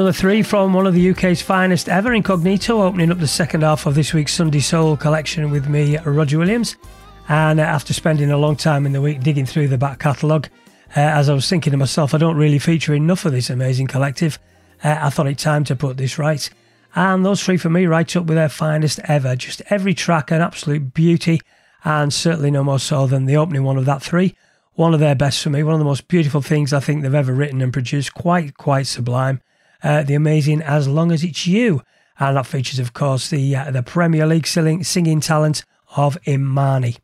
Another 0.02 0.12
three 0.12 0.42
from 0.42 0.74
one 0.74 0.88
of 0.88 0.96
the 0.96 1.12
UK's 1.12 1.44
finest 1.44 1.88
ever, 1.88 2.12
Incognito, 2.12 2.82
opening 2.82 3.12
up 3.12 3.20
the 3.20 3.28
second 3.28 3.62
half 3.62 3.86
of 3.86 3.94
this 3.94 4.16
week's 4.16 4.34
Sunday 4.34 4.60
Soul 4.60 4.98
collection 4.98 5.52
with 5.52 5.70
me, 5.70 5.96
Roger 6.00 6.40
Williams. 6.40 6.76
And 7.30 7.60
uh, 7.60 7.64
after 7.64 7.94
spending 7.94 8.32
a 8.32 8.38
long 8.38 8.56
time 8.56 8.88
in 8.88 8.94
the 8.94 9.02
week 9.02 9.22
digging 9.22 9.46
through 9.46 9.68
the 9.68 9.78
back 9.78 10.00
catalogue, 10.00 10.50
uh, 10.98 11.02
as 11.02 11.30
I 11.30 11.36
was 11.36 11.48
thinking 11.48 11.70
to 11.70 11.78
myself, 11.78 12.16
I 12.16 12.18
don't 12.18 12.36
really 12.36 12.58
feature 12.58 12.96
enough 12.96 13.26
of 13.26 13.32
this 13.32 13.52
amazing 13.52 13.86
collective. 13.86 14.40
Uh, 14.84 14.98
I 15.00 15.12
thought 15.12 15.28
it 15.28 15.38
time 15.38 15.64
to 15.66 15.76
put 15.76 15.98
this 15.98 16.18
right. 16.18 16.50
And 16.96 17.24
those 17.24 17.44
three 17.44 17.58
for 17.58 17.70
me 17.70 17.86
right 17.86 18.16
up 18.16 18.26
with 18.26 18.38
their 18.38 18.50
finest 18.50 19.00
ever. 19.04 19.36
Just 19.36 19.62
every 19.70 19.94
track 19.94 20.32
an 20.32 20.42
absolute 20.42 20.96
beauty, 20.96 21.42
and 21.84 22.12
certainly 22.12 22.50
no 22.50 22.64
more 22.64 22.80
so 22.80 23.06
than 23.06 23.26
the 23.26 23.38
opening 23.38 23.66
one 23.66 23.78
of 23.78 23.86
that 23.86 24.02
three. 24.02 24.36
One 24.74 24.96
of 24.96 25.00
their 25.00 25.14
best 25.14 25.44
for 25.44 25.52
me, 25.52 25.62
one 25.62 25.76
of 25.76 25.80
the 25.80 25.86
most 25.86 26.08
beautiful 26.08 26.42
things 26.42 26.74
I 26.74 26.80
think 26.80 27.04
they've 27.04 27.14
ever 27.14 27.36
written 27.36 27.62
and 27.62 27.72
produced. 27.72 28.16
Quite, 28.16 28.58
quite 28.58 28.88
sublime 28.88 29.42
uh, 29.84 30.04
the 30.04 30.14
amazing 30.14 30.62
As 30.62 30.88
Long 30.88 31.12
As 31.12 31.24
It's 31.24 31.48
You. 31.48 31.82
And 32.20 32.38
that 32.38 32.46
features, 32.46 32.80
of 32.80 32.94
course, 32.94 33.30
the, 33.30 33.56
uh, 33.56 33.72
the 33.72 33.84
Premier 33.84 34.26
League 34.26 34.48
singing, 34.48 34.84
singing 34.84 35.22
talent 35.22 35.64
of 35.96 36.18
Imaani. 36.26 36.98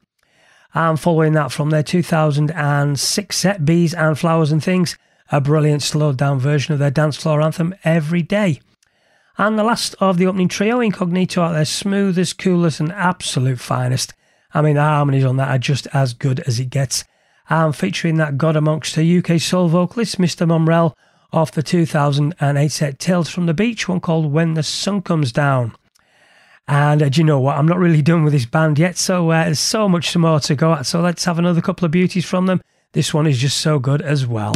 And 0.73 0.99
following 0.99 1.33
that 1.33 1.51
from 1.51 1.69
their 1.69 1.83
2006 1.83 3.35
set, 3.35 3.65
Bees 3.65 3.93
and 3.93 4.17
Flowers 4.17 4.51
and 4.51 4.63
Things, 4.63 4.97
a 5.31 5.41
brilliant 5.41 5.81
slowed 5.81 6.17
down 6.17 6.39
version 6.39 6.73
of 6.73 6.79
their 6.79 6.91
dance 6.91 7.17
floor 7.17 7.41
anthem, 7.41 7.73
Every 7.83 8.21
Day. 8.21 8.61
And 9.37 9.57
the 9.57 9.63
last 9.63 9.95
of 9.99 10.17
the 10.17 10.27
opening 10.27 10.47
trio, 10.47 10.79
Incognito, 10.79 11.43
at 11.43 11.53
their 11.53 11.65
smoothest, 11.65 12.37
coolest, 12.37 12.79
and 12.79 12.91
absolute 12.91 13.59
finest. 13.59 14.13
I 14.53 14.61
mean, 14.61 14.75
the 14.75 14.81
harmonies 14.81 15.25
on 15.25 15.37
that 15.37 15.49
are 15.49 15.59
just 15.59 15.87
as 15.93 16.13
good 16.13 16.39
as 16.41 16.59
it 16.59 16.69
gets. 16.69 17.03
And 17.49 17.75
featuring 17.75 18.17
that 18.17 18.37
god 18.37 18.55
amongst 18.55 18.95
the 18.95 19.17
UK 19.17 19.39
soul 19.39 19.67
vocalist, 19.67 20.17
Mr. 20.17 20.47
Momrelle, 20.47 20.95
off 21.31 21.51
the 21.51 21.63
2008 21.63 22.71
set 22.71 22.99
Tales 22.99 23.29
from 23.29 23.45
the 23.45 23.53
Beach, 23.53 23.87
one 23.87 23.99
called 23.99 24.31
When 24.31 24.53
the 24.53 24.63
Sun 24.63 25.01
Comes 25.03 25.31
Down. 25.31 25.75
And 26.67 27.01
uh, 27.01 27.09
do 27.09 27.21
you 27.21 27.25
know 27.25 27.39
what? 27.39 27.57
I'm 27.57 27.67
not 27.67 27.79
really 27.79 28.01
done 28.01 28.23
with 28.23 28.33
this 28.33 28.45
band 28.45 28.77
yet, 28.77 28.97
so 28.97 29.31
uh, 29.31 29.45
there's 29.45 29.59
so 29.59 29.87
much 29.87 30.15
more 30.17 30.39
to 30.41 30.55
go 30.55 30.73
at. 30.73 30.85
So 30.85 31.01
let's 31.01 31.23
have 31.25 31.39
another 31.39 31.61
couple 31.61 31.85
of 31.85 31.91
beauties 31.91 32.25
from 32.25 32.45
them. 32.45 32.61
This 32.91 33.13
one 33.13 33.27
is 33.27 33.37
just 33.37 33.57
so 33.57 33.79
good 33.79 34.01
as 34.01 34.25
well. 34.25 34.53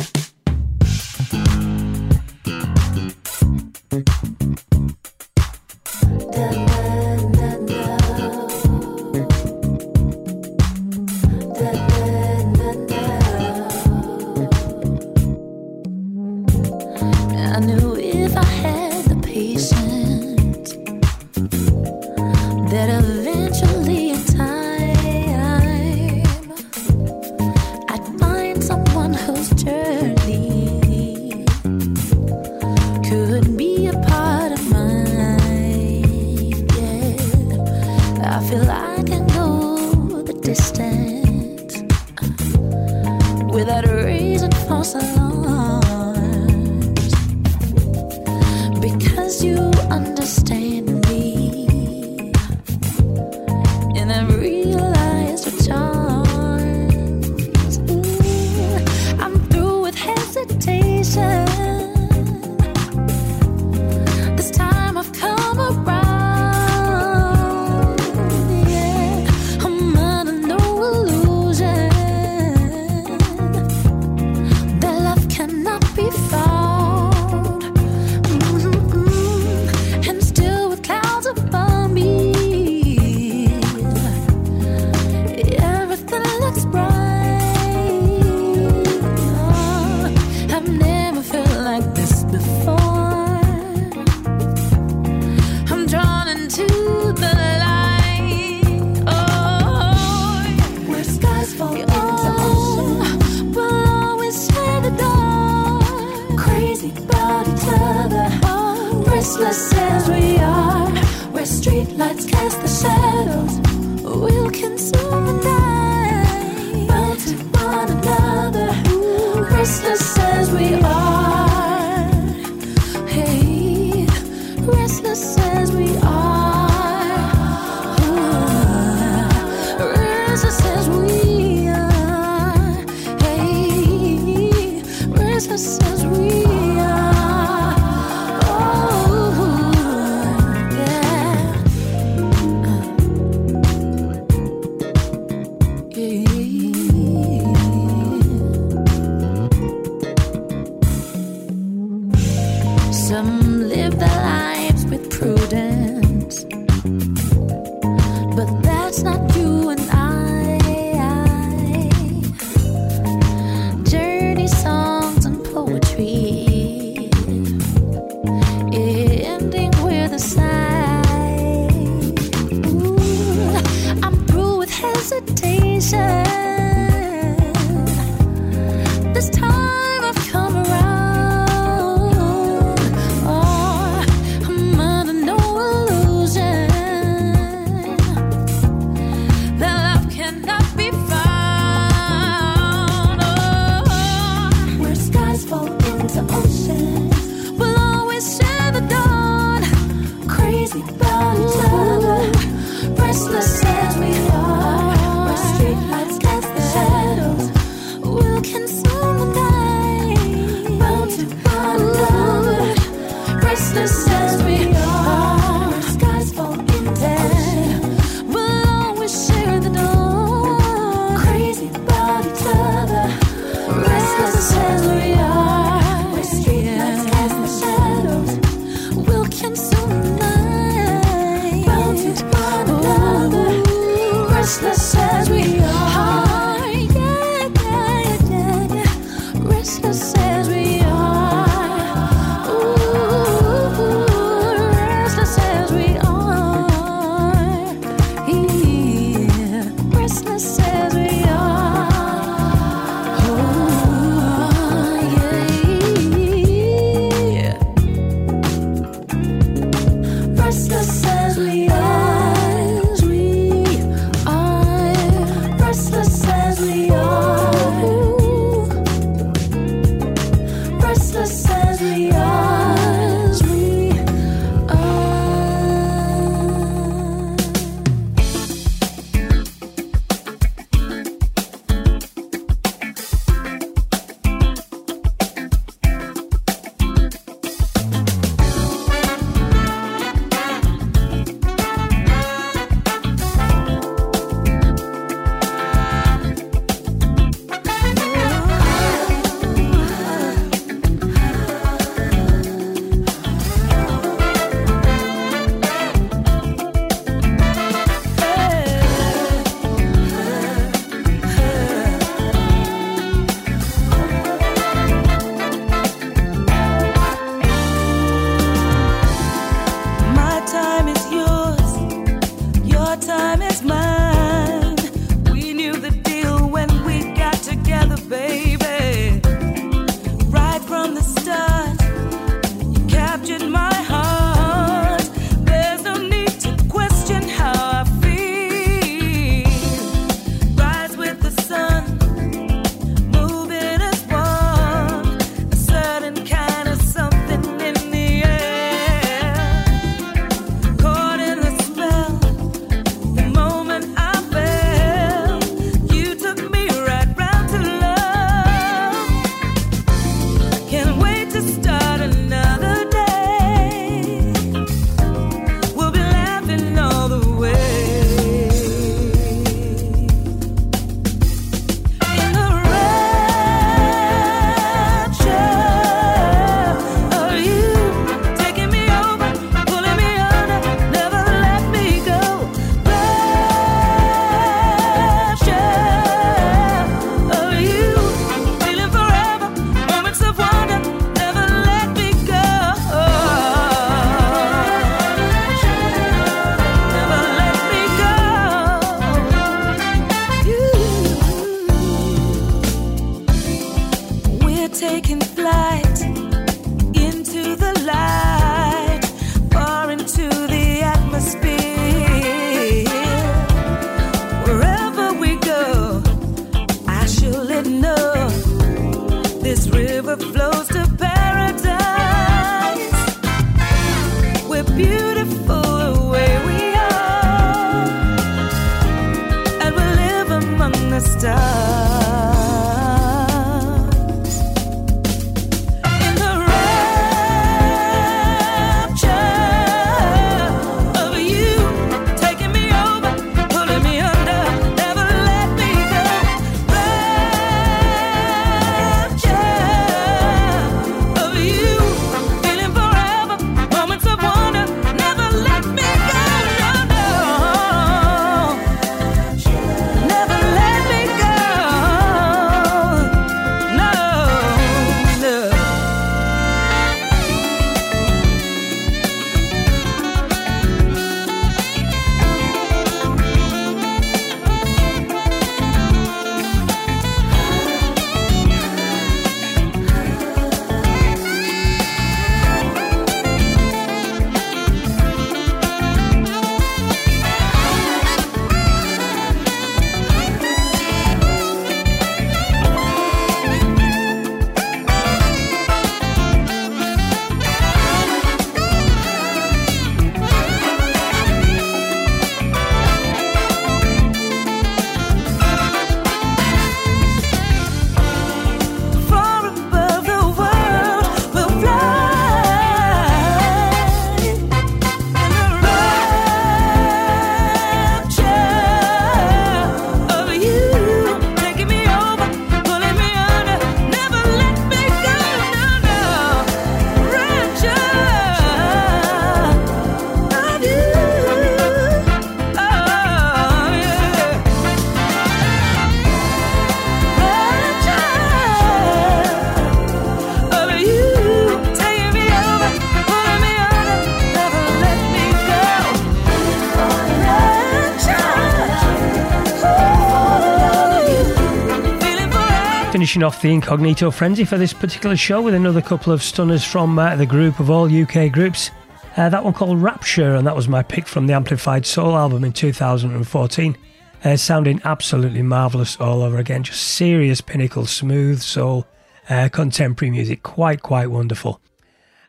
Off 553.17 553.41
the 553.41 553.53
incognito 553.53 554.09
frenzy 554.09 554.45
for 554.45 554.57
this 554.57 554.71
particular 554.71 555.17
show 555.17 555.41
with 555.41 555.53
another 555.53 555.81
couple 555.81 556.13
of 556.13 556.23
stunners 556.23 556.63
from 556.63 556.97
uh, 556.97 557.15
the 557.17 557.25
group 557.25 557.59
of 557.59 557.69
all 557.69 557.91
UK 557.91 558.31
groups. 558.31 558.71
Uh, 559.17 559.27
that 559.27 559.43
one 559.43 559.53
called 559.53 559.81
Rapture, 559.81 560.35
and 560.35 560.47
that 560.47 560.55
was 560.55 560.69
my 560.69 560.81
pick 560.81 561.05
from 561.05 561.27
the 561.27 561.33
Amplified 561.33 561.85
Soul 561.85 562.17
album 562.17 562.45
in 562.45 562.53
2014. 562.53 563.77
Uh, 564.23 564.37
sounding 564.37 564.79
absolutely 564.85 565.41
marvellous 565.41 565.99
all 565.99 566.21
over 566.21 566.37
again. 566.37 566.63
Just 566.63 566.81
serious, 566.83 567.41
pinnacle, 567.41 567.85
smooth 567.85 568.41
soul, 568.41 568.87
uh, 569.29 569.49
contemporary 569.51 570.11
music. 570.11 570.41
Quite, 570.41 570.81
quite 570.81 571.11
wonderful. 571.11 571.59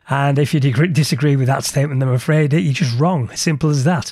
And 0.09 0.37
if 0.37 0.53
you 0.53 0.59
disagree 0.59 1.37
with 1.37 1.47
that 1.47 1.63
statement, 1.63 2.03
I'm 2.03 2.09
afraid 2.09 2.51
you're 2.51 2.73
just 2.73 2.99
wrong. 2.99 3.33
Simple 3.35 3.69
as 3.69 3.85
that. 3.85 4.11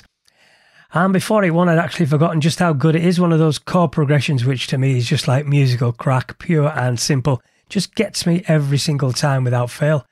And 0.94 1.12
before 1.12 1.42
it 1.42 1.54
won, 1.54 1.68
I'd 1.68 1.78
actually 1.78 2.06
forgotten 2.06 2.40
just 2.40 2.58
how 2.58 2.74
good 2.74 2.94
it 2.94 3.04
is. 3.04 3.18
One 3.18 3.32
of 3.32 3.38
those 3.38 3.58
chord 3.58 3.92
progressions, 3.92 4.44
which 4.44 4.66
to 4.68 4.78
me 4.78 4.98
is 4.98 5.08
just 5.08 5.26
like 5.26 5.46
musical 5.46 5.92
crack, 5.92 6.38
pure 6.38 6.68
and 6.68 7.00
simple. 7.00 7.40
Just 7.70 7.94
gets 7.94 8.26
me 8.26 8.44
every 8.46 8.76
single 8.76 9.12
time 9.12 9.44
without 9.44 9.70
fail. 9.70 10.06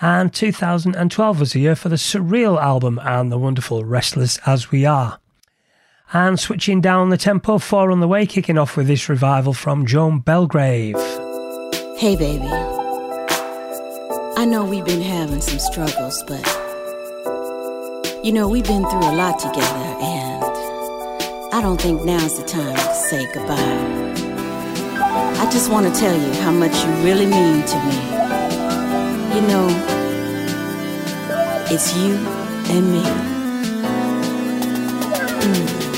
And 0.00 0.32
2012 0.32 1.40
was 1.40 1.52
the 1.52 1.60
year 1.60 1.74
for 1.74 1.88
the 1.88 1.96
Surreal 1.96 2.62
album 2.62 3.00
and 3.02 3.30
the 3.30 3.38
wonderful 3.38 3.84
Restless 3.84 4.38
as 4.46 4.70
We 4.70 4.86
Are. 4.86 5.18
And 6.12 6.38
switching 6.38 6.80
down 6.80 7.10
the 7.10 7.16
tempo, 7.16 7.58
four 7.58 7.90
on 7.90 8.00
the 8.00 8.08
way, 8.08 8.24
kicking 8.24 8.56
off 8.56 8.76
with 8.76 8.86
this 8.86 9.08
revival 9.08 9.52
from 9.52 9.84
Joan 9.84 10.20
Belgrave. 10.20 10.96
Hey, 11.96 12.16
baby. 12.16 12.46
I 14.36 14.44
know 14.46 14.64
we've 14.64 14.84
been 14.84 15.02
having 15.02 15.40
some 15.40 15.58
struggles, 15.58 16.22
but 16.26 16.69
you 18.22 18.32
know, 18.32 18.46
we've 18.48 18.64
been 18.64 18.82
through 18.82 19.00
a 19.00 19.14
lot 19.14 19.38
together, 19.38 19.86
and 20.02 20.44
I 21.54 21.62
don't 21.62 21.80
think 21.80 22.04
now's 22.04 22.38
the 22.38 22.46
time 22.46 22.76
to 22.76 22.94
say 22.94 23.26
goodbye. 23.32 23.56
I 25.40 25.50
just 25.50 25.70
want 25.70 25.92
to 25.92 26.00
tell 26.00 26.14
you 26.14 26.32
how 26.42 26.50
much 26.50 26.74
you 26.84 26.90
really 27.02 27.24
mean 27.24 27.64
to 27.64 27.76
me. 27.86 27.96
You 29.34 29.40
know, 29.48 29.68
it's 31.70 31.96
you 31.96 32.14
and 32.68 32.92
me. 32.92 33.02
Mm. 35.40 35.89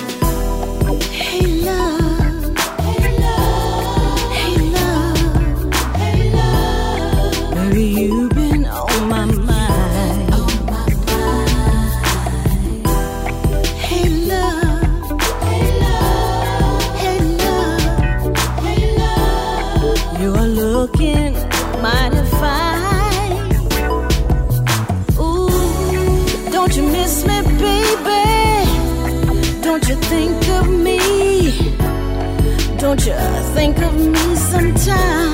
Don't 32.93 33.06
you 33.06 33.14
think 33.55 33.78
of 33.78 33.94
me 33.94 34.36
sometimes? 34.36 35.32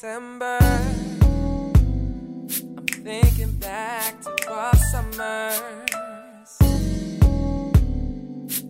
December. 0.00 0.56
I'm 0.62 1.74
thinking 2.86 3.52
back 3.58 4.22
to 4.22 4.50
our 4.50 4.74
summers. 4.90 6.56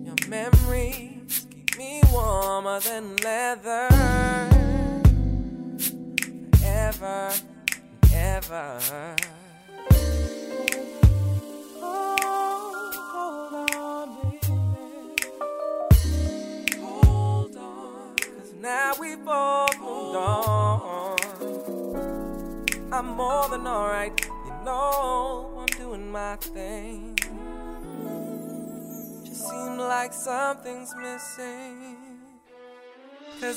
Your 0.04 0.16
memories 0.28 1.46
keep 1.48 1.78
me 1.78 2.02
warmer 2.12 2.80
than 2.80 3.14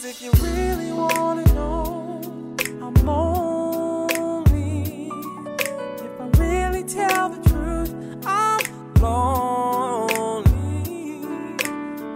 Cause 0.04 0.12
if 0.12 0.22
you 0.22 0.32
really 0.44 0.92
wanna 0.92 1.46
know, 1.54 2.20
I'm 2.82 2.94
lonely. 3.06 5.08
If 5.08 6.20
I 6.20 6.28
really 6.40 6.84
tell 6.84 7.30
the 7.30 7.40
truth, 7.50 7.96
I'm 8.26 8.60
lonely. 9.00 11.22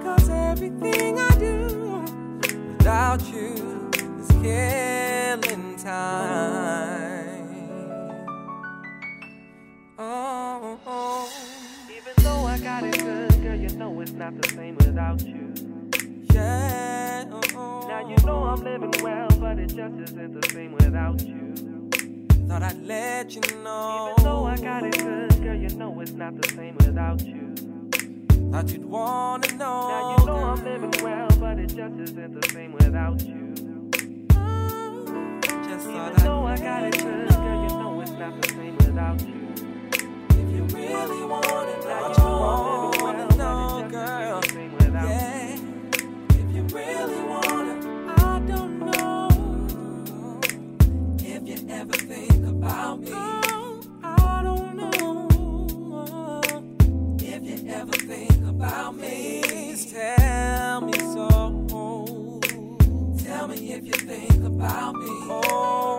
Cause 0.03 0.27
everything 0.27 1.17
I 1.17 1.29
do 1.39 2.03
without 2.77 3.21
you 3.31 3.89
is 4.19 4.27
killing 4.41 5.77
time. 5.77 7.47
Oh, 9.97 10.77
oh. 10.85 11.29
Even 11.89 12.13
though 12.17 12.47
I 12.47 12.59
got 12.59 12.83
it 12.83 12.99
good, 12.99 13.41
girl, 13.41 13.55
you 13.55 13.69
know 13.77 14.01
it's 14.01 14.11
not 14.11 14.35
the 14.41 14.49
same 14.49 14.75
without 14.75 15.21
you. 15.21 15.53
Yeah. 16.33 16.96
Oh, 17.97 18.01
now 18.01 18.09
you 18.09 18.25
know 18.27 18.43
I'm 18.43 18.63
living 18.63 18.93
well, 19.03 19.27
but 19.39 19.57
it 19.57 19.69
just 19.69 19.95
isn't 19.95 20.39
the 20.39 20.47
same 20.49 20.73
without 20.73 21.19
you. 21.23 21.89
Thought 22.47 22.61
I'd 22.61 22.85
let 22.85 23.33
you 23.33 23.41
know. 23.63 24.11
Even 24.11 24.23
though 24.23 24.45
I 24.45 24.57
got 24.57 24.85
it 24.85 24.97
good, 24.99 25.41
girl, 25.41 25.55
you 25.55 25.69
know 25.69 25.99
it's 25.99 26.11
not 26.11 26.39
the 26.39 26.47
same 26.49 26.75
without 26.75 27.25
you. 27.25 27.55
Thought 28.51 28.69
you'd 28.69 28.85
wanna 28.85 29.51
know. 29.53 29.87
Now 29.87 30.15
you 30.19 30.25
know 30.27 30.35
I'm 30.35 30.63
living 30.63 31.03
well, 31.03 31.27
but 31.39 31.57
it 31.57 31.73
just 31.75 31.99
isn't 31.99 32.39
the 32.39 32.47
same 32.49 32.73
without 32.73 33.19
you. 33.23 33.53
Just 35.67 35.89
Even 35.89 36.13
though 36.17 36.45
I, 36.45 36.53
I 36.53 36.57
got 36.57 36.83
it 36.83 36.97
good, 36.97 37.29
girl, 37.29 37.61
you 37.63 37.69
know 37.69 38.01
it's 38.01 38.11
not 38.11 38.41
the 38.41 38.47
same 38.49 38.77
without 38.77 39.21
you. 39.21 39.53
If 40.29 40.55
you 40.55 40.63
really 40.65 41.23
wanna 41.25 41.77
know, 41.77 41.87
now 41.87 42.11
you 42.11 42.17
know 42.19 42.43
I'm 42.43 43.17
living 43.17 43.37
well, 43.39 43.71
know, 43.71 43.81
but 43.81 43.81
it 43.81 43.81
just 43.81 43.91
girl. 43.91 44.37
isn't 44.37 44.41
the 44.41 44.49
same 44.53 44.71
without 44.73 45.09
yeah. 45.09 45.55
you. 45.55 45.89
If 46.29 46.55
you 46.55 46.63
really 46.75 47.26
Oh, 53.13 53.81
tell 59.91 60.81
me 60.81 60.93
so. 60.93 62.39
Tell 63.23 63.47
me 63.47 63.73
if 63.73 63.85
you 63.85 63.93
think 63.93 64.43
about 64.43 64.95
me. 64.95 65.07
Oh, 65.09 65.41
oh, 65.45 65.96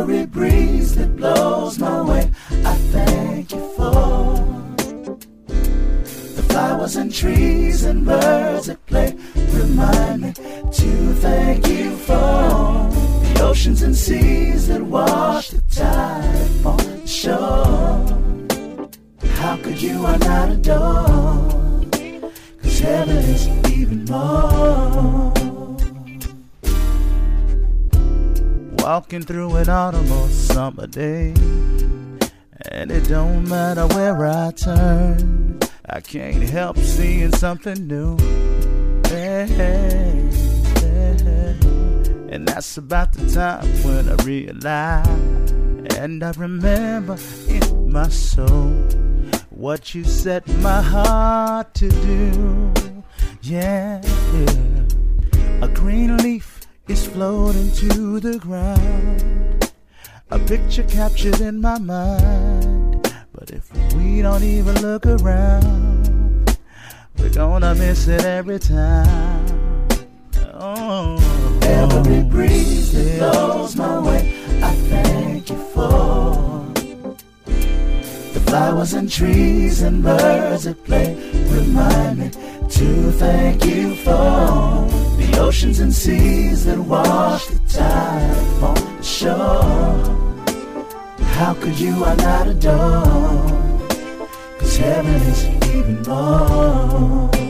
Every 0.00 0.24
breeze 0.24 0.94
that 0.94 1.14
blows 1.14 1.78
my 1.78 2.00
way, 2.00 2.32
I 2.64 2.74
thank 2.94 3.52
you 3.52 3.60
for. 3.76 4.34
The 6.36 6.42
flowers 6.48 6.96
and 6.96 7.12
trees 7.12 7.84
and 7.84 8.06
birds 8.06 8.68
that 8.68 8.84
play 8.86 9.14
remind 9.52 10.22
me 10.22 10.32
to 10.32 11.14
thank 11.20 11.68
you 11.68 11.94
for. 11.96 12.88
The 13.34 13.42
oceans 13.42 13.82
and 13.82 13.94
seas 13.94 14.68
that 14.68 14.80
wash 14.80 15.50
the 15.50 15.60
tide 15.70 16.48
upon 16.60 16.78
the 16.78 17.06
shore. 17.06 18.06
How 19.34 19.58
could 19.58 19.82
you 19.82 20.06
I 20.06 20.16
not 20.16 20.48
adore? 20.48 22.30
Cause 22.62 22.78
heaven 22.78 23.18
is 23.18 23.48
even 23.68 24.06
more. 24.06 25.49
Walking 28.82 29.22
through 29.22 29.56
an 29.56 29.68
autumn 29.68 30.10
or 30.10 30.28
summer 30.28 30.86
day. 30.86 31.34
And 32.72 32.90
it 32.90 33.08
don't 33.08 33.48
matter 33.48 33.86
where 33.88 34.26
I 34.26 34.50
turn, 34.52 35.58
I 35.88 36.00
can't 36.00 36.42
help 36.42 36.78
seeing 36.78 37.32
something 37.32 37.86
new. 37.86 38.16
Hey, 39.08 39.46
hey. 39.46 40.30
And 42.30 42.46
that's 42.46 42.78
about 42.78 43.12
the 43.12 43.28
time 43.28 43.66
when 43.82 44.08
I 44.08 44.14
realize, 44.22 45.50
and 45.96 46.22
I 46.22 46.30
remember 46.36 47.18
in 47.48 47.90
my 47.90 48.08
soul 48.08 48.70
what 49.50 49.94
you 49.94 50.04
set 50.04 50.46
my 50.60 50.80
heart 50.80 51.74
to 51.74 51.88
do. 51.88 52.72
Yeah, 53.42 54.00
yeah. 54.32 55.64
a 55.64 55.68
green 55.74 56.16
leaf 56.18 56.59
is 56.90 57.06
floating 57.06 57.70
to 57.70 58.18
the 58.18 58.36
ground. 58.40 59.72
A 60.30 60.38
picture 60.40 60.82
captured 60.82 61.40
in 61.40 61.60
my 61.60 61.78
mind. 61.78 63.08
But 63.32 63.50
if 63.52 63.72
we 63.94 64.22
don't 64.22 64.42
even 64.42 64.74
look 64.82 65.06
around, 65.06 66.58
we're 67.16 67.30
gonna 67.32 67.76
miss 67.76 68.08
it 68.08 68.24
every 68.24 68.58
time. 68.58 69.46
Oh, 70.54 71.16
every 71.62 72.24
breeze 72.24 72.92
that 72.92 73.18
blows 73.20 73.76
my 73.76 74.00
way, 74.00 74.34
I 74.60 74.74
thank 74.90 75.50
you 75.50 75.58
for. 75.72 76.66
The 78.34 78.42
flowers 78.46 78.94
and 78.94 79.08
trees 79.08 79.82
and 79.82 80.02
birds 80.02 80.64
that 80.64 80.84
play 80.84 81.14
remind 81.50 82.18
me 82.18 82.30
to 82.30 83.12
thank 83.12 83.64
you 83.64 83.94
for 83.94 84.99
oceans 85.40 85.80
and 85.80 85.92
seas 85.92 86.64
that 86.66 86.78
wash 86.78 87.46
the 87.46 87.58
tide 87.68 88.62
on 88.62 88.74
the 88.96 89.02
shore. 89.02 90.04
How 91.38 91.54
could 91.54 91.78
you 91.80 92.04
I 92.04 92.14
not 92.16 92.46
adore? 92.46 93.90
Cause 94.58 94.76
heaven 94.76 95.14
is 95.32 95.46
even 95.74 96.02
more. 96.02 97.49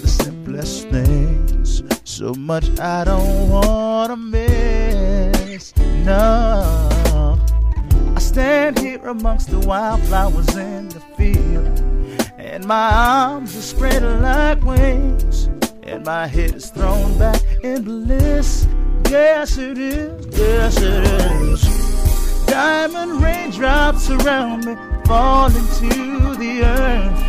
The 0.00 0.08
simplest 0.08 0.88
things. 0.88 1.82
So 2.04 2.34
much 2.34 2.68
I 2.78 3.04
don't 3.04 3.50
wanna 3.50 4.16
miss. 4.16 5.74
No, 6.04 7.38
I 8.16 8.18
stand 8.20 8.78
here 8.78 9.06
amongst 9.06 9.50
the 9.50 9.58
wildflowers 9.60 10.56
in 10.56 10.88
the 10.88 11.00
field, 11.16 11.80
and 12.38 12.64
my 12.64 12.90
arms 12.92 13.56
are 13.56 13.62
spread 13.62 14.02
like 14.20 14.62
wings, 14.62 15.48
and 15.82 16.04
my 16.04 16.26
head 16.26 16.54
is 16.54 16.70
thrown 16.70 17.18
back 17.18 17.40
in 17.62 17.82
bliss. 17.82 18.66
Yes, 19.10 19.58
it 19.58 19.78
is. 19.78 20.26
Yes, 20.38 20.76
it 20.80 21.04
is. 21.04 22.46
Diamond 22.46 23.22
raindrops 23.22 24.10
around 24.10 24.64
me 24.64 24.74
falling 25.06 25.66
to 25.80 26.34
the 26.36 26.62
earth. 26.64 27.21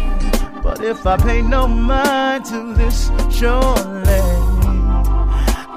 But 0.64 0.82
if 0.82 1.06
I 1.06 1.18
pay 1.18 1.42
no 1.42 1.68
mind 1.68 2.46
to 2.46 2.74
this 2.74 3.12
shoreline, 3.30 4.06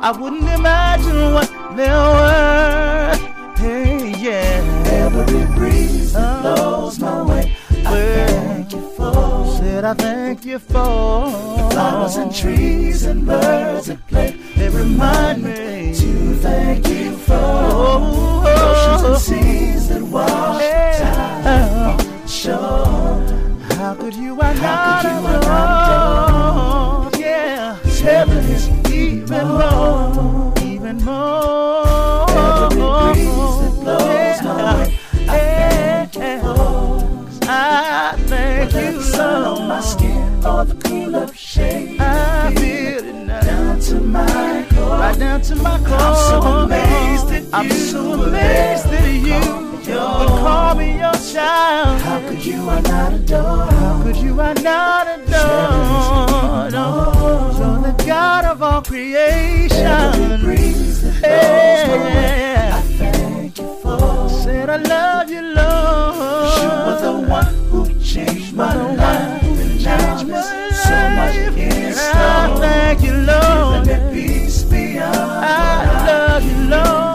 I 0.00 0.16
wouldn't 0.16 0.48
imagine 0.48 1.34
what 1.34 1.50
they're 1.76 1.90
worth. 1.90 3.58
Hey, 3.58 4.14
yeah. 4.16 4.62
Every 4.86 5.44
breeze 5.56 6.12
that 6.12 6.42
blows 6.42 7.00
my 7.00 7.22
way, 7.22 7.56
I 7.70 7.82
thank 7.82 8.72
you 8.72 8.90
for. 8.96 9.56
Said 9.58 9.84
I 9.84 9.94
thank 9.94 10.44
you 10.44 10.58
for 10.60 11.30
Flowers 11.70 12.16
and 12.16 12.32
trees 12.34 13.04
and 13.04 13.26
birds 13.26 13.86
that 13.88 14.06
play, 14.06 14.36
They 14.56 14.68
remind 14.68 15.42
me 15.42 15.94
to 15.94 16.34
thank 16.36 16.86
you 16.88 17.16
for. 17.16 17.34
Oh, 17.34 18.44
Oceans 18.46 19.02
and 19.02 19.18
seas 19.18 19.88
that 19.88 20.02
wash 20.02 20.62
the 20.62 21.04
tide 21.04 21.46
on 21.46 21.96
the 21.96 22.26
shore. 22.28 23.45
How 23.86 23.94
could 23.94 24.14
you 24.16 24.36
I 24.40 24.52
How 24.52 24.62
not 24.62 25.02
could 25.02 25.10
you 25.12 25.48
I? 25.48 27.20
Yeah, 27.20 27.74
Heaven 28.02 28.38
is 28.38 28.68
even 28.90 29.46
more, 29.46 30.52
even 30.64 30.96
more. 31.04 32.26
Every 32.28 32.82
breeze 32.82 33.54
that 33.62 33.74
blows 33.84 34.42
my 34.42 34.74
way, 34.74 34.98
I 35.28 35.38
thank 35.38 36.14
you 36.16 36.40
for. 36.40 37.48
I 37.48 38.14
thank 38.26 38.72
Whether 38.72 38.90
you, 38.90 38.98
the 38.98 39.02
sun 39.04 39.44
on 39.44 39.68
my 39.68 39.80
skin 39.80 40.44
or 40.44 40.64
the 40.64 40.74
cool 40.88 41.14
of 41.14 41.36
shade, 41.36 42.00
I 42.00 42.52
feel 42.56 43.04
it 43.04 43.14
now. 43.24 43.40
down 43.40 43.78
to 43.78 44.00
my 44.00 44.66
core. 44.70 44.98
Right 44.98 45.16
down 45.16 45.40
to 45.42 45.54
my 45.54 45.78
core. 45.78 45.96
I'm 45.96 46.16
so 46.16 46.40
amazed 46.64 47.30
at 47.30 47.54
I'm 47.54 47.66
you. 47.68 47.72
so 47.72 48.12
amazed 48.24 48.84
that 48.90 49.12
you 49.12 49.65
would 49.94 50.28
call 50.28 50.74
me 50.74 50.98
your 50.98 51.12
child. 51.32 52.00
How 52.02 52.20
could 52.28 52.44
you 52.44 52.68
I 52.68 52.80
not 52.80 53.12
adore? 53.12 53.66
How 53.66 54.02
could 54.02 54.16
you 54.16 54.40
I 54.40 54.52
not 54.54 55.06
adore? 55.18 56.70
No, 56.70 57.52
you're 57.58 57.92
the 57.92 58.04
God 58.06 58.44
of 58.44 58.62
all 58.62 58.82
creation. 58.82 60.40
breeze 60.40 61.02
that 61.02 61.20
blows 61.22 61.98
my 61.98 62.04
way, 62.04 62.56
I 62.72 62.80
thank 62.98 63.58
you 63.58 63.78
for. 63.82 64.28
Said 64.42 64.68
I 64.70 64.76
love 64.76 65.30
you, 65.30 65.42
Lord. 65.42 66.60
You 66.62 66.68
were 66.86 66.98
the 67.02 67.28
one 67.28 67.54
who 67.70 68.00
changed 68.02 68.54
my 68.54 68.74
life, 68.74 69.42
and 69.42 69.84
now 69.84 70.22
there's 70.22 70.48
so 70.82 70.98
much 71.18 71.36
in 71.56 71.72
I 71.72 71.92
store. 71.92 72.58
thank 72.60 73.02
you, 73.02 73.12
Lord. 73.12 73.86
Let 73.86 74.12
peace 74.12 74.64
beyond 74.64 75.14
I 75.14 76.06
love 76.06 76.44
you, 76.44 76.68
Lord. 76.70 77.05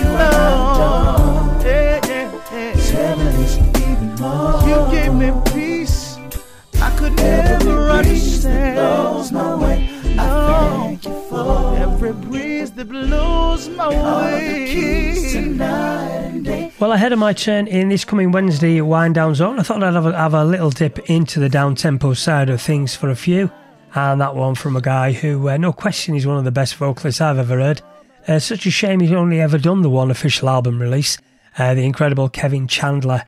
You. 0.00 0.10
Yeah, 1.66 2.00
yeah, 2.06 2.28
yeah. 2.52 3.90
Even 3.90 4.14
more. 4.16 4.60
You 4.68 4.78
give 4.90 5.14
me 5.14 5.28
peace. 5.52 6.16
I 6.80 6.90
could 6.96 7.14
never 7.16 8.02
that 8.02 8.74
blows 8.74 9.32
my 9.32 9.54
way, 9.54 9.88
I 10.18 10.76
thank 10.78 11.04
you 11.04 11.20
for. 11.28 11.76
Every 11.76 12.12
breeze 12.12 12.70
that 12.72 12.88
blows 12.88 13.68
my 13.68 13.88
way. 13.88 14.60
Well, 16.80 16.92
ahead 16.92 17.12
of 17.12 17.18
my 17.18 17.34
turn 17.34 17.66
in 17.66 17.90
this 17.90 18.06
coming 18.06 18.32
Wednesday 18.32 18.80
wind 18.80 19.14
down 19.14 19.34
zone, 19.34 19.58
I 19.58 19.62
thought 19.62 19.82
I'd 19.82 19.92
have 19.92 20.06
a, 20.06 20.16
have 20.16 20.32
a 20.32 20.44
little 20.44 20.70
dip 20.70 20.98
into 21.10 21.38
the 21.38 21.50
down 21.50 21.74
tempo 21.74 22.14
side 22.14 22.48
of 22.48 22.62
things 22.62 22.96
for 22.96 23.10
a 23.10 23.14
few. 23.14 23.50
And 23.94 24.20
that 24.20 24.34
one 24.34 24.54
from 24.54 24.76
a 24.76 24.80
guy 24.80 25.12
who, 25.12 25.50
uh, 25.50 25.58
no 25.58 25.74
question, 25.74 26.14
is 26.14 26.26
one 26.26 26.38
of 26.38 26.44
the 26.44 26.50
best 26.50 26.76
vocalists 26.76 27.20
I've 27.20 27.38
ever 27.38 27.58
heard. 27.58 27.82
Uh, 28.28 28.38
such 28.38 28.66
a 28.66 28.70
shame 28.70 29.00
he's 29.00 29.12
only 29.12 29.40
ever 29.40 29.58
done 29.58 29.82
the 29.82 29.90
one 29.90 30.10
official 30.10 30.48
album 30.48 30.80
release, 30.80 31.18
uh, 31.58 31.74
the 31.74 31.84
incredible 31.84 32.28
Kevin 32.28 32.68
Chandler. 32.68 33.24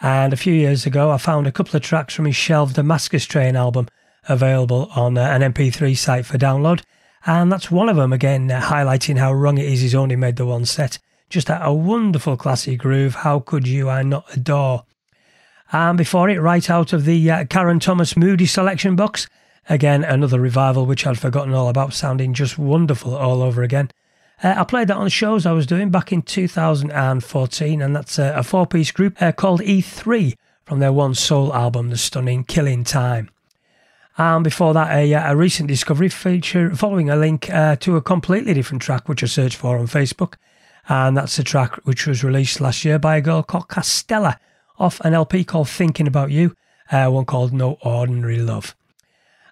And 0.00 0.32
a 0.32 0.36
few 0.36 0.52
years 0.52 0.86
ago, 0.86 1.10
I 1.10 1.18
found 1.18 1.46
a 1.46 1.52
couple 1.52 1.76
of 1.76 1.82
tracks 1.82 2.14
from 2.14 2.26
his 2.26 2.36
shelved 2.36 2.76
Damascus 2.76 3.24
Train 3.24 3.56
album 3.56 3.88
available 4.28 4.90
on 4.94 5.16
uh, 5.16 5.22
an 5.22 5.52
MP3 5.52 5.96
site 5.96 6.26
for 6.26 6.38
download. 6.38 6.82
And 7.26 7.50
that's 7.50 7.70
one 7.70 7.88
of 7.88 7.96
them, 7.96 8.12
again, 8.12 8.50
uh, 8.50 8.60
highlighting 8.60 9.18
how 9.18 9.32
wrong 9.32 9.58
it 9.58 9.66
is 9.66 9.80
he's 9.80 9.94
only 9.94 10.16
made 10.16 10.36
the 10.36 10.46
one 10.46 10.66
set. 10.66 10.98
Just 11.30 11.48
a, 11.48 11.72
wonderful 11.72 12.36
classy 12.36 12.76
groove. 12.76 13.16
How 13.16 13.40
could 13.40 13.66
you 13.66 13.88
I 13.88 14.02
not 14.02 14.26
adore? 14.36 14.84
And 15.72 15.96
before 15.96 16.28
it, 16.28 16.40
right 16.40 16.68
out 16.68 16.92
of 16.92 17.06
the 17.06 17.30
uh, 17.30 17.44
Karen 17.46 17.80
Thomas 17.80 18.16
Moody 18.16 18.46
selection 18.46 18.94
box, 18.94 19.26
again, 19.68 20.04
another 20.04 20.38
revival 20.38 20.84
which 20.84 21.06
I'd 21.06 21.18
forgotten 21.18 21.54
all 21.54 21.68
about, 21.68 21.94
sounding 21.94 22.34
just 22.34 22.58
wonderful 22.58 23.16
all 23.16 23.42
over 23.42 23.62
again. 23.62 23.90
Uh, 24.44 24.56
I 24.58 24.64
played 24.64 24.88
that 24.88 24.98
on 24.98 25.08
shows 25.08 25.46
I 25.46 25.52
was 25.52 25.66
doing 25.66 25.88
back 25.88 26.12
in 26.12 26.20
2014, 26.20 27.80
and 27.80 27.96
that's 27.96 28.18
uh, 28.18 28.34
a 28.36 28.42
four 28.42 28.66
piece 28.66 28.92
group 28.92 29.20
uh, 29.22 29.32
called 29.32 29.62
E3 29.62 30.36
from 30.66 30.80
their 30.80 30.92
one 30.92 31.14
soul 31.14 31.54
album, 31.54 31.88
The 31.88 31.96
Stunning 31.96 32.44
Killing 32.44 32.84
Time. 32.84 33.30
And 34.18 34.44
before 34.44 34.74
that, 34.74 34.94
a, 34.94 35.14
uh, 35.14 35.32
a 35.32 35.34
recent 35.34 35.68
discovery 35.68 36.10
feature 36.10 36.76
following 36.76 37.08
a 37.08 37.16
link 37.16 37.48
uh, 37.48 37.76
to 37.76 37.96
a 37.96 38.02
completely 38.02 38.52
different 38.52 38.82
track 38.82 39.08
which 39.08 39.22
I 39.22 39.26
searched 39.28 39.56
for 39.56 39.78
on 39.78 39.86
Facebook. 39.86 40.34
And 40.90 41.16
that's 41.16 41.38
a 41.38 41.42
track 41.42 41.76
which 41.84 42.06
was 42.06 42.22
released 42.22 42.60
last 42.60 42.84
year 42.84 42.98
by 42.98 43.16
a 43.16 43.22
girl 43.22 43.42
called 43.42 43.68
Castella 43.68 44.36
off 44.78 45.00
an 45.00 45.14
LP 45.14 45.44
called 45.44 45.70
Thinking 45.70 46.06
About 46.06 46.30
You, 46.30 46.54
uh, 46.92 47.08
one 47.08 47.24
called 47.24 47.54
No 47.54 47.78
Ordinary 47.80 48.40
Love. 48.40 48.76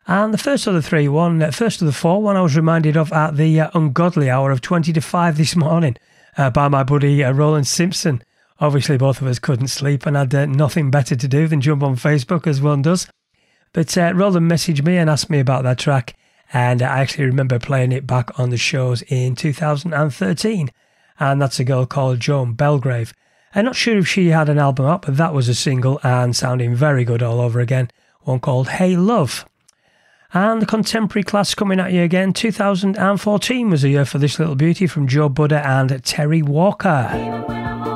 And 0.06 0.34
the 0.34 0.38
first 0.38 0.66
of 0.66 0.74
the 0.74 0.82
three, 0.82 1.08
one, 1.08 1.40
uh, 1.42 1.50
first 1.52 1.80
of 1.80 1.86
the 1.86 1.92
four, 1.92 2.20
one 2.20 2.36
I 2.36 2.42
was 2.42 2.56
reminded 2.56 2.96
of 2.96 3.12
at 3.12 3.36
the 3.36 3.60
uh, 3.60 3.70
ungodly 3.72 4.28
hour 4.28 4.50
of 4.50 4.60
20 4.60 4.92
to 4.92 5.00
5 5.00 5.36
this 5.36 5.54
morning 5.56 5.96
uh, 6.36 6.50
by 6.50 6.68
my 6.68 6.82
buddy 6.82 7.22
uh, 7.22 7.32
Roland 7.32 7.66
Simpson. 7.66 8.22
Obviously, 8.60 8.96
both 8.96 9.20
of 9.20 9.28
us 9.28 9.38
couldn't 9.38 9.68
sleep 9.68 10.06
and 10.06 10.16
had 10.16 10.34
uh, 10.34 10.46
nothing 10.46 10.90
better 10.90 11.14
to 11.14 11.28
do 11.28 11.46
than 11.46 11.60
jump 11.60 11.82
on 11.82 11.96
Facebook 11.96 12.46
as 12.46 12.60
one 12.60 12.82
does. 12.82 13.06
But 13.72 13.96
uh, 13.96 14.12
Roland 14.14 14.50
messaged 14.50 14.84
me 14.84 14.96
and 14.96 15.08
asked 15.08 15.30
me 15.30 15.40
about 15.40 15.62
that 15.64 15.78
track, 15.78 16.14
and 16.52 16.82
I 16.82 17.00
actually 17.00 17.24
remember 17.24 17.58
playing 17.58 17.92
it 17.92 18.06
back 18.06 18.38
on 18.38 18.50
the 18.50 18.56
shows 18.56 19.02
in 19.02 19.34
2013. 19.34 20.70
And 21.18 21.40
that's 21.40 21.60
a 21.60 21.64
girl 21.64 21.86
called 21.86 22.20
Joan 22.20 22.54
Belgrave. 22.54 23.14
I'm 23.54 23.64
not 23.64 23.76
sure 23.76 23.98
if 23.98 24.08
she 24.08 24.28
had 24.28 24.48
an 24.48 24.58
album 24.58 24.86
up, 24.86 25.06
but 25.06 25.16
that 25.16 25.34
was 25.34 25.48
a 25.48 25.54
single 25.54 26.00
and 26.02 26.34
sounding 26.34 26.74
very 26.74 27.04
good 27.04 27.22
all 27.22 27.40
over 27.40 27.60
again. 27.60 27.90
One 28.22 28.40
called 28.40 28.68
Hey 28.68 28.96
Love. 28.96 29.46
And 30.34 30.62
the 30.62 30.66
contemporary 30.66 31.24
class 31.24 31.54
coming 31.54 31.78
at 31.78 31.92
you 31.92 32.02
again. 32.02 32.32
2014 32.32 33.70
was 33.70 33.84
a 33.84 33.88
year 33.90 34.04
for 34.06 34.18
this 34.18 34.38
little 34.38 34.54
beauty 34.54 34.86
from 34.86 35.06
Joe 35.06 35.28
Buhdha 35.28 35.64
and 35.64 35.90
Terri 36.02 36.42
Walker. 36.42 37.91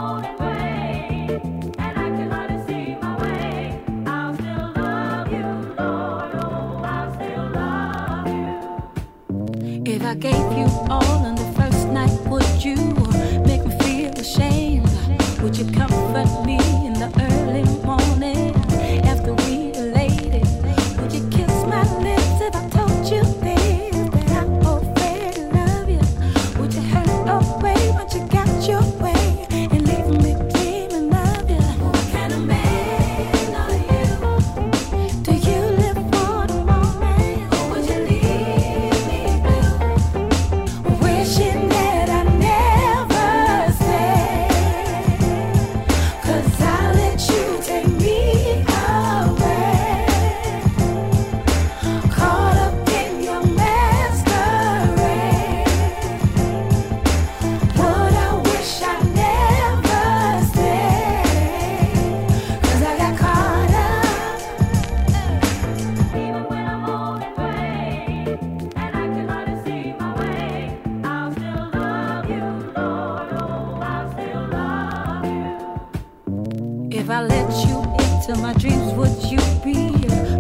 So 78.27 78.35
my 78.35 78.53
dreams 78.55 78.93
would 78.95 79.23
you 79.31 79.39
be 79.63 79.93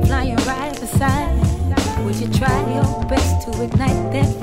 flying 0.06 0.34
right 0.38 0.74
beside? 0.80 1.38
Would 2.04 2.16
you 2.16 2.26
try 2.36 2.74
your 2.74 3.04
best 3.04 3.46
to 3.46 3.62
ignite 3.62 4.12
them? 4.12 4.35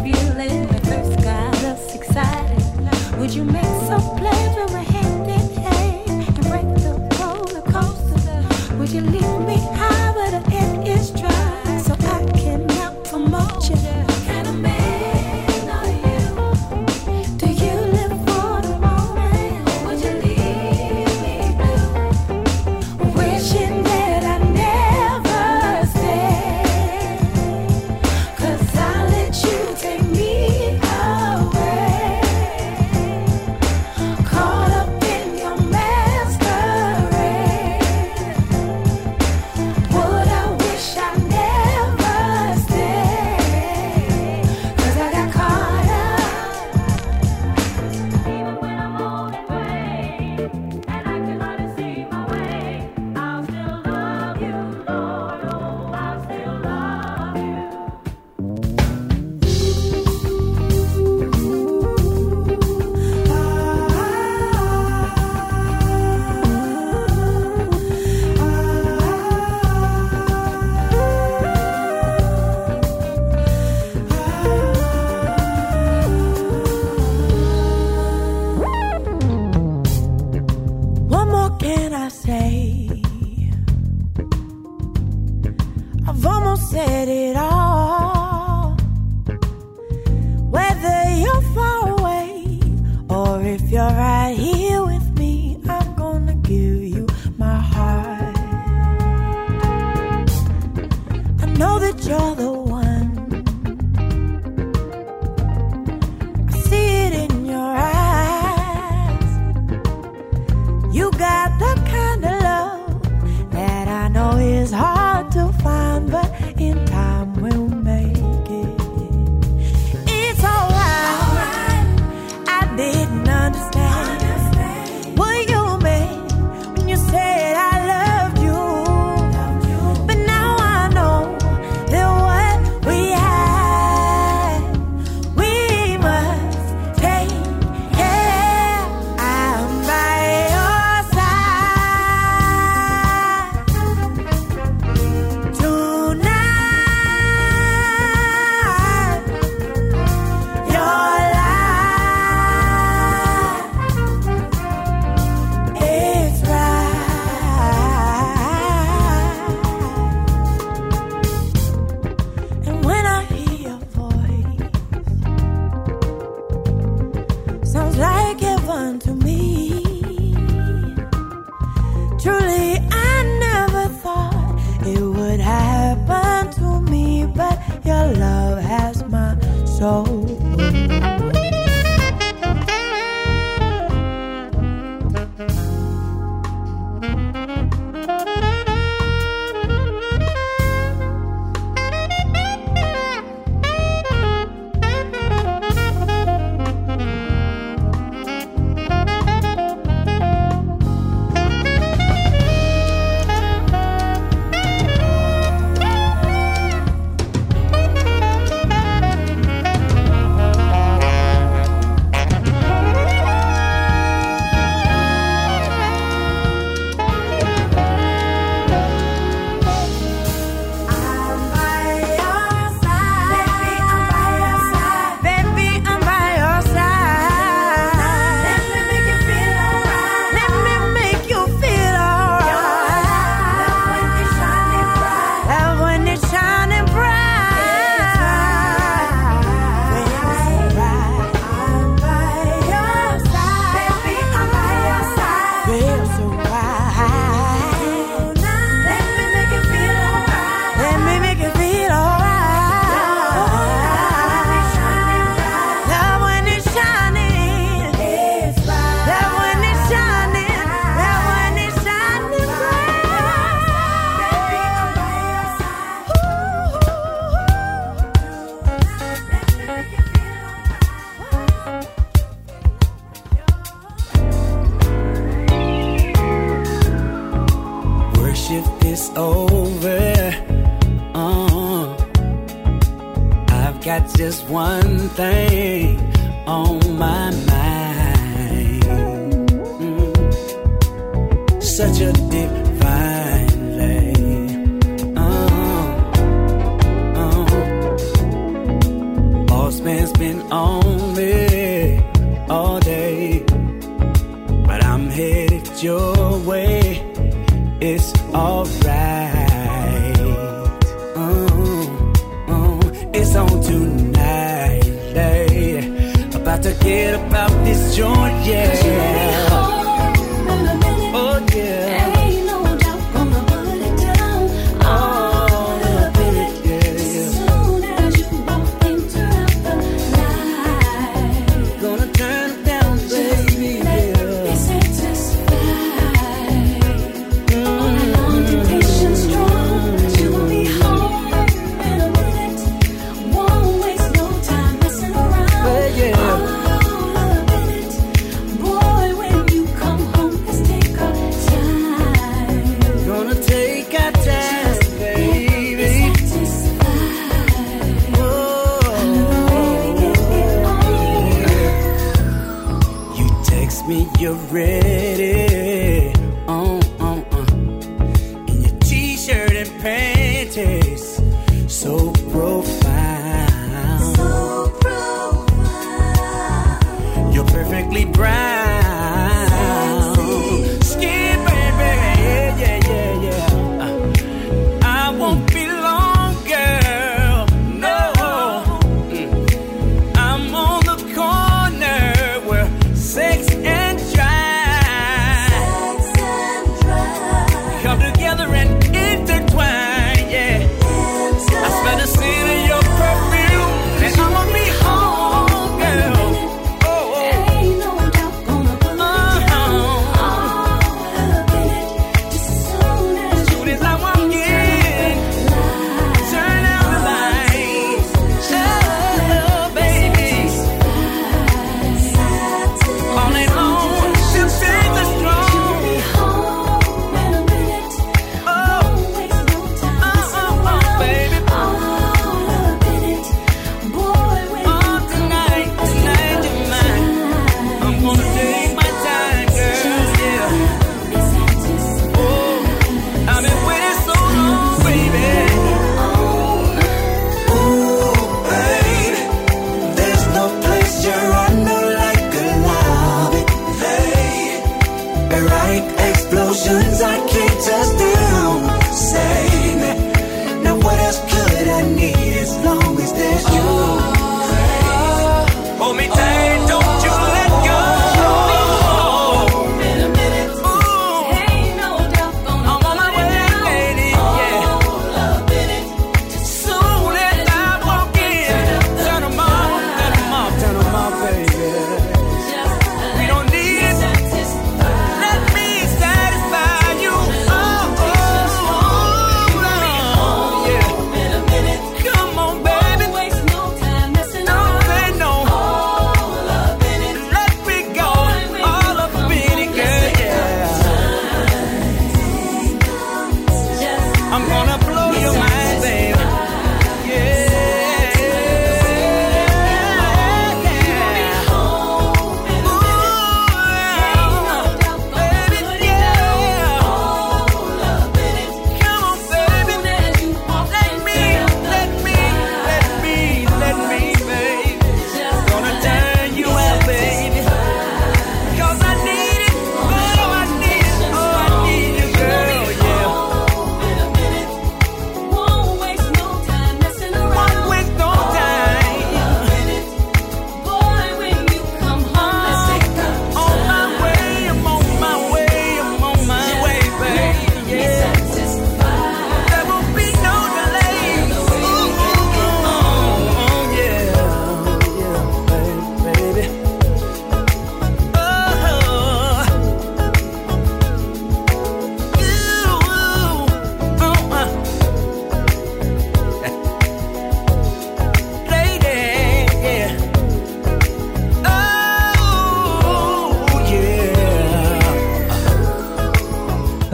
just 284.24 284.48
one 284.48 285.10
thing. 285.10 285.63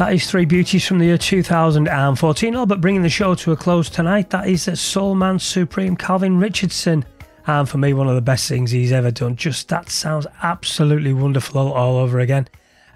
That 0.09 0.15
is 0.15 0.25
Three 0.25 0.45
Beauties 0.45 0.87
from 0.87 0.97
the 0.97 1.05
year 1.05 1.19
2014. 1.19 2.55
Oh, 2.55 2.65
but 2.65 2.81
bringing 2.81 3.03
the 3.03 3.09
show 3.09 3.35
to 3.35 3.51
a 3.51 3.55
close 3.55 3.91
tonight, 3.91 4.31
that 4.31 4.47
is 4.47 4.63
Soul 4.81 5.13
Man 5.13 5.37
Supreme 5.37 5.95
Calvin 5.95 6.39
Richardson. 6.39 7.05
And 7.45 7.69
for 7.69 7.77
me, 7.77 7.93
one 7.93 8.07
of 8.07 8.15
the 8.15 8.21
best 8.21 8.49
things 8.49 8.71
he's 8.71 8.91
ever 8.91 9.11
done. 9.11 9.35
Just 9.35 9.67
that 9.67 9.91
sounds 9.91 10.25
absolutely 10.41 11.13
wonderful 11.13 11.59
all, 11.59 11.73
all 11.73 11.97
over 11.97 12.19
again. 12.19 12.47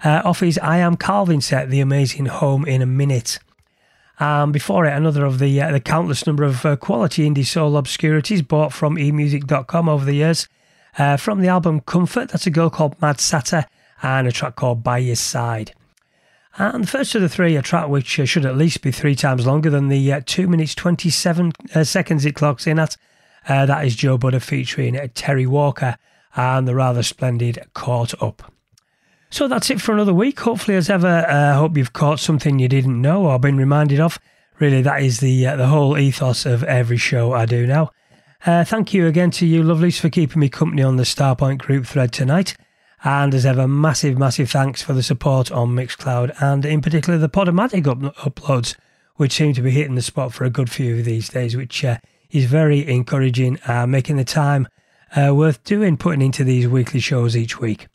uh, 0.02 0.22
off 0.24 0.40
his 0.40 0.58
I 0.58 0.78
Am 0.78 0.96
Calvin 0.96 1.40
set, 1.40 1.70
The 1.70 1.78
Amazing 1.78 2.26
Home 2.26 2.64
in 2.64 2.82
a 2.82 2.86
Minute. 2.86 3.38
Um, 4.18 4.50
before 4.50 4.84
it, 4.84 4.92
another 4.92 5.24
of 5.24 5.38
the 5.38 5.62
uh, 5.62 5.70
the 5.70 5.78
countless 5.78 6.26
number 6.26 6.42
of 6.42 6.66
uh, 6.66 6.74
quality 6.74 7.30
indie 7.30 7.46
soul 7.46 7.76
obscurities 7.76 8.42
bought 8.42 8.72
from 8.72 8.96
emusic.com 8.96 9.88
over 9.88 10.04
the 10.04 10.14
years. 10.14 10.48
Uh, 10.98 11.16
from 11.16 11.42
the 11.42 11.48
album 11.48 11.80
Comfort, 11.80 12.30
that's 12.30 12.48
a 12.48 12.50
girl 12.50 12.70
called 12.70 13.00
Mad 13.00 13.18
Satter 13.18 13.66
and 14.02 14.26
a 14.26 14.32
track 14.32 14.56
called 14.56 14.82
By 14.82 14.98
Your 14.98 15.14
Side. 15.14 15.74
And 16.56 16.84
the 16.84 16.88
first 16.88 17.14
of 17.14 17.22
the 17.22 17.28
three, 17.28 17.56
a 17.56 17.62
track 17.62 17.88
which 17.88 18.20
uh, 18.20 18.24
should 18.24 18.46
at 18.46 18.56
least 18.56 18.82
be 18.82 18.92
three 18.92 19.16
times 19.16 19.46
longer 19.46 19.70
than 19.70 19.88
the 19.88 20.12
uh, 20.12 20.20
2 20.24 20.46
minutes 20.46 20.74
27 20.74 21.52
uh, 21.74 21.84
seconds 21.84 22.24
it 22.24 22.36
clocks 22.36 22.66
in 22.66 22.78
at. 22.78 22.96
that 23.46 23.84
is 23.84 23.96
Joe 23.96 24.18
Buhdha 24.18 24.40
featuring 24.40 24.94
Terri 24.94 25.46
Walker 25.46 25.96
and 26.36 26.66
the 26.66 26.74
rather 26.74 27.02
splendid 27.02 27.66
Caught 27.74 28.20
Up. 28.22 28.52
So 29.30 29.48
that's 29.48 29.70
it 29.70 29.80
for 29.80 29.92
another 29.92 30.14
week. 30.14 30.38
Hopefully, 30.40 30.76
as 30.76 30.88
ever, 30.88 31.08
I 31.08 31.50
uh, 31.50 31.58
hope 31.58 31.76
you've 31.76 31.92
caught 31.92 32.20
something 32.20 32.60
you 32.60 32.68
didn't 32.68 33.00
know 33.00 33.26
or 33.26 33.38
been 33.40 33.56
reminded 33.56 33.98
of. 33.98 34.18
Really, 34.60 34.82
that 34.82 35.02
is 35.02 35.18
the 35.18 35.44
uh, 35.44 35.56
the 35.56 35.66
whole 35.66 35.98
ethos 35.98 36.46
of 36.46 36.62
every 36.62 36.96
show 36.96 37.32
I 37.32 37.44
do 37.44 37.66
now. 37.66 37.90
Uh, 38.46 38.62
thank 38.62 38.94
you 38.94 39.08
again 39.08 39.32
to 39.32 39.46
you, 39.46 39.64
lovelies, 39.64 39.98
for 39.98 40.08
keeping 40.08 40.38
me 40.38 40.48
company 40.48 40.84
on 40.84 40.96
the 40.96 41.02
Starpoint 41.02 41.58
group 41.58 41.86
thread 41.86 42.12
tonight. 42.12 42.56
And 43.04 43.34
as 43.34 43.44
ever, 43.44 43.68
massive, 43.68 44.18
massive 44.18 44.50
thanks 44.50 44.80
for 44.80 44.94
the 44.94 45.02
support 45.02 45.52
on 45.52 45.76
Mixcloud 45.76 46.42
and 46.42 46.64
in 46.64 46.80
particular 46.80 47.18
the 47.18 47.28
Podomatic 47.28 47.86
up- 47.86 48.16
uploads, 48.16 48.76
which 49.16 49.32
seem 49.32 49.52
to 49.52 49.60
be 49.60 49.70
hitting 49.70 49.94
the 49.94 50.00
spot 50.00 50.32
for 50.32 50.44
a 50.44 50.50
good 50.50 50.70
few 50.70 50.98
of 50.98 51.04
these 51.04 51.28
days, 51.28 51.54
which 51.54 51.84
uh, 51.84 51.98
is 52.30 52.46
very 52.46 52.88
encouraging, 52.88 53.58
uh, 53.68 53.86
making 53.86 54.16
the 54.16 54.24
time 54.24 54.66
uh, 55.14 55.34
worth 55.34 55.62
doing, 55.64 55.98
putting 55.98 56.22
into 56.22 56.44
these 56.44 56.66
weekly 56.66 56.98
shows 56.98 57.36
each 57.36 57.60
week. 57.60 57.88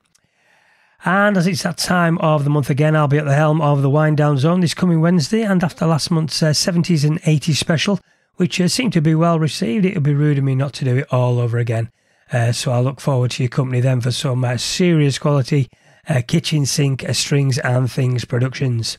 And 1.05 1.37
as 1.37 1.47
it's 1.47 1.63
that 1.63 1.77
time 1.77 2.19
of 2.19 2.43
the 2.43 2.51
month 2.51 2.69
again, 2.69 2.95
I'll 2.95 3.07
be 3.07 3.17
at 3.17 3.25
the 3.25 3.33
helm 3.33 3.61
of 3.61 3.81
the 3.81 3.89
Wind 3.89 4.17
Down 4.17 4.37
Zone 4.37 4.59
this 4.59 4.75
coming 4.75 5.01
Wednesday. 5.01 5.41
And 5.41 5.63
after 5.63 5.87
last 5.87 6.11
month's 6.11 6.43
uh, 6.43 6.51
70s 6.51 7.03
and 7.03 7.19
80s 7.23 7.55
special, 7.55 7.99
which 8.35 8.61
uh, 8.61 8.67
seemed 8.67 8.93
to 8.93 9.01
be 9.01 9.15
well 9.15 9.39
received, 9.39 9.85
it 9.85 9.95
would 9.95 10.03
be 10.03 10.13
rude 10.13 10.37
of 10.37 10.43
me 10.43 10.53
not 10.53 10.73
to 10.73 10.85
do 10.85 10.97
it 10.97 11.11
all 11.11 11.39
over 11.39 11.57
again. 11.57 11.89
Uh, 12.31 12.51
so 12.51 12.71
I 12.71 12.79
look 12.79 13.01
forward 13.01 13.31
to 13.31 13.43
your 13.43 13.49
company 13.49 13.79
then 13.79 14.01
for 14.01 14.11
some 14.11 14.43
uh, 14.43 14.57
serious 14.57 15.17
quality 15.17 15.69
uh, 16.07 16.21
kitchen 16.27 16.65
sink 16.65 17.03
uh, 17.03 17.13
strings 17.13 17.57
and 17.59 17.91
things 17.91 18.25
productions. 18.25 18.97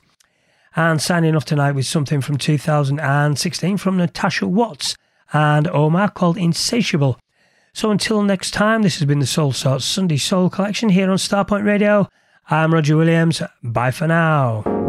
And 0.77 1.03
signing 1.03 1.35
off 1.35 1.45
tonight 1.45 1.73
with 1.73 1.87
something 1.87 2.21
from 2.21 2.39
2016 2.39 3.77
from 3.77 3.97
Natasha 3.97 4.47
Watts 4.47 4.97
and 5.33 5.67
Omar 5.69 6.11
called 6.11 6.37
Insatiable. 6.37 7.19
So 7.73 7.91
until 7.91 8.23
next 8.23 8.53
time, 8.53 8.83
this 8.83 8.99
has 8.99 9.07
been 9.07 9.21
the 9.21 9.27
Soulsorts 9.27 9.85
Sunday 9.85 10.17
Soul 10.17 10.51
Collection 10.51 10.89
here 10.89 11.11
on 11.11 11.19
Starpoint 11.19 11.65
Radio. 11.65 12.09
I'm 12.49 12.75
Roger 12.75 12.97
Williams. 12.97 13.43
Bye 13.63 13.93
for 13.93 14.09
now. 14.09 14.80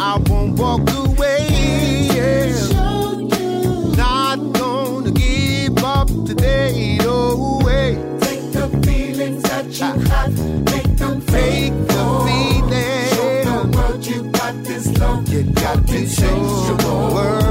I 0.00 0.16
won't 0.28 0.56
walk 0.58 0.88
away. 0.94 1.48
Not 3.96 4.36
gonna 4.52 5.10
give 5.10 5.82
up 5.82 6.06
today, 6.24 6.98
no 6.98 7.60
way. 7.64 7.96
Take 8.20 8.52
the 8.52 8.68
feelings 8.86 9.42
that 9.42 9.66
you 9.66 10.00
have, 10.08 10.38
make 10.72 10.96
them 10.96 11.20
Take 11.22 11.72
the 11.88 12.04
feeling. 12.26 13.08
Show 13.16 13.44
the 13.44 13.76
world 13.76 14.06
you 14.06 14.22
got 14.30 14.54
this 14.62 14.86
love, 14.98 15.28
You 15.28 15.42
got 15.42 15.84
to 15.88 16.06
show 16.06 16.76
the 16.76 17.14
world. 17.14 17.47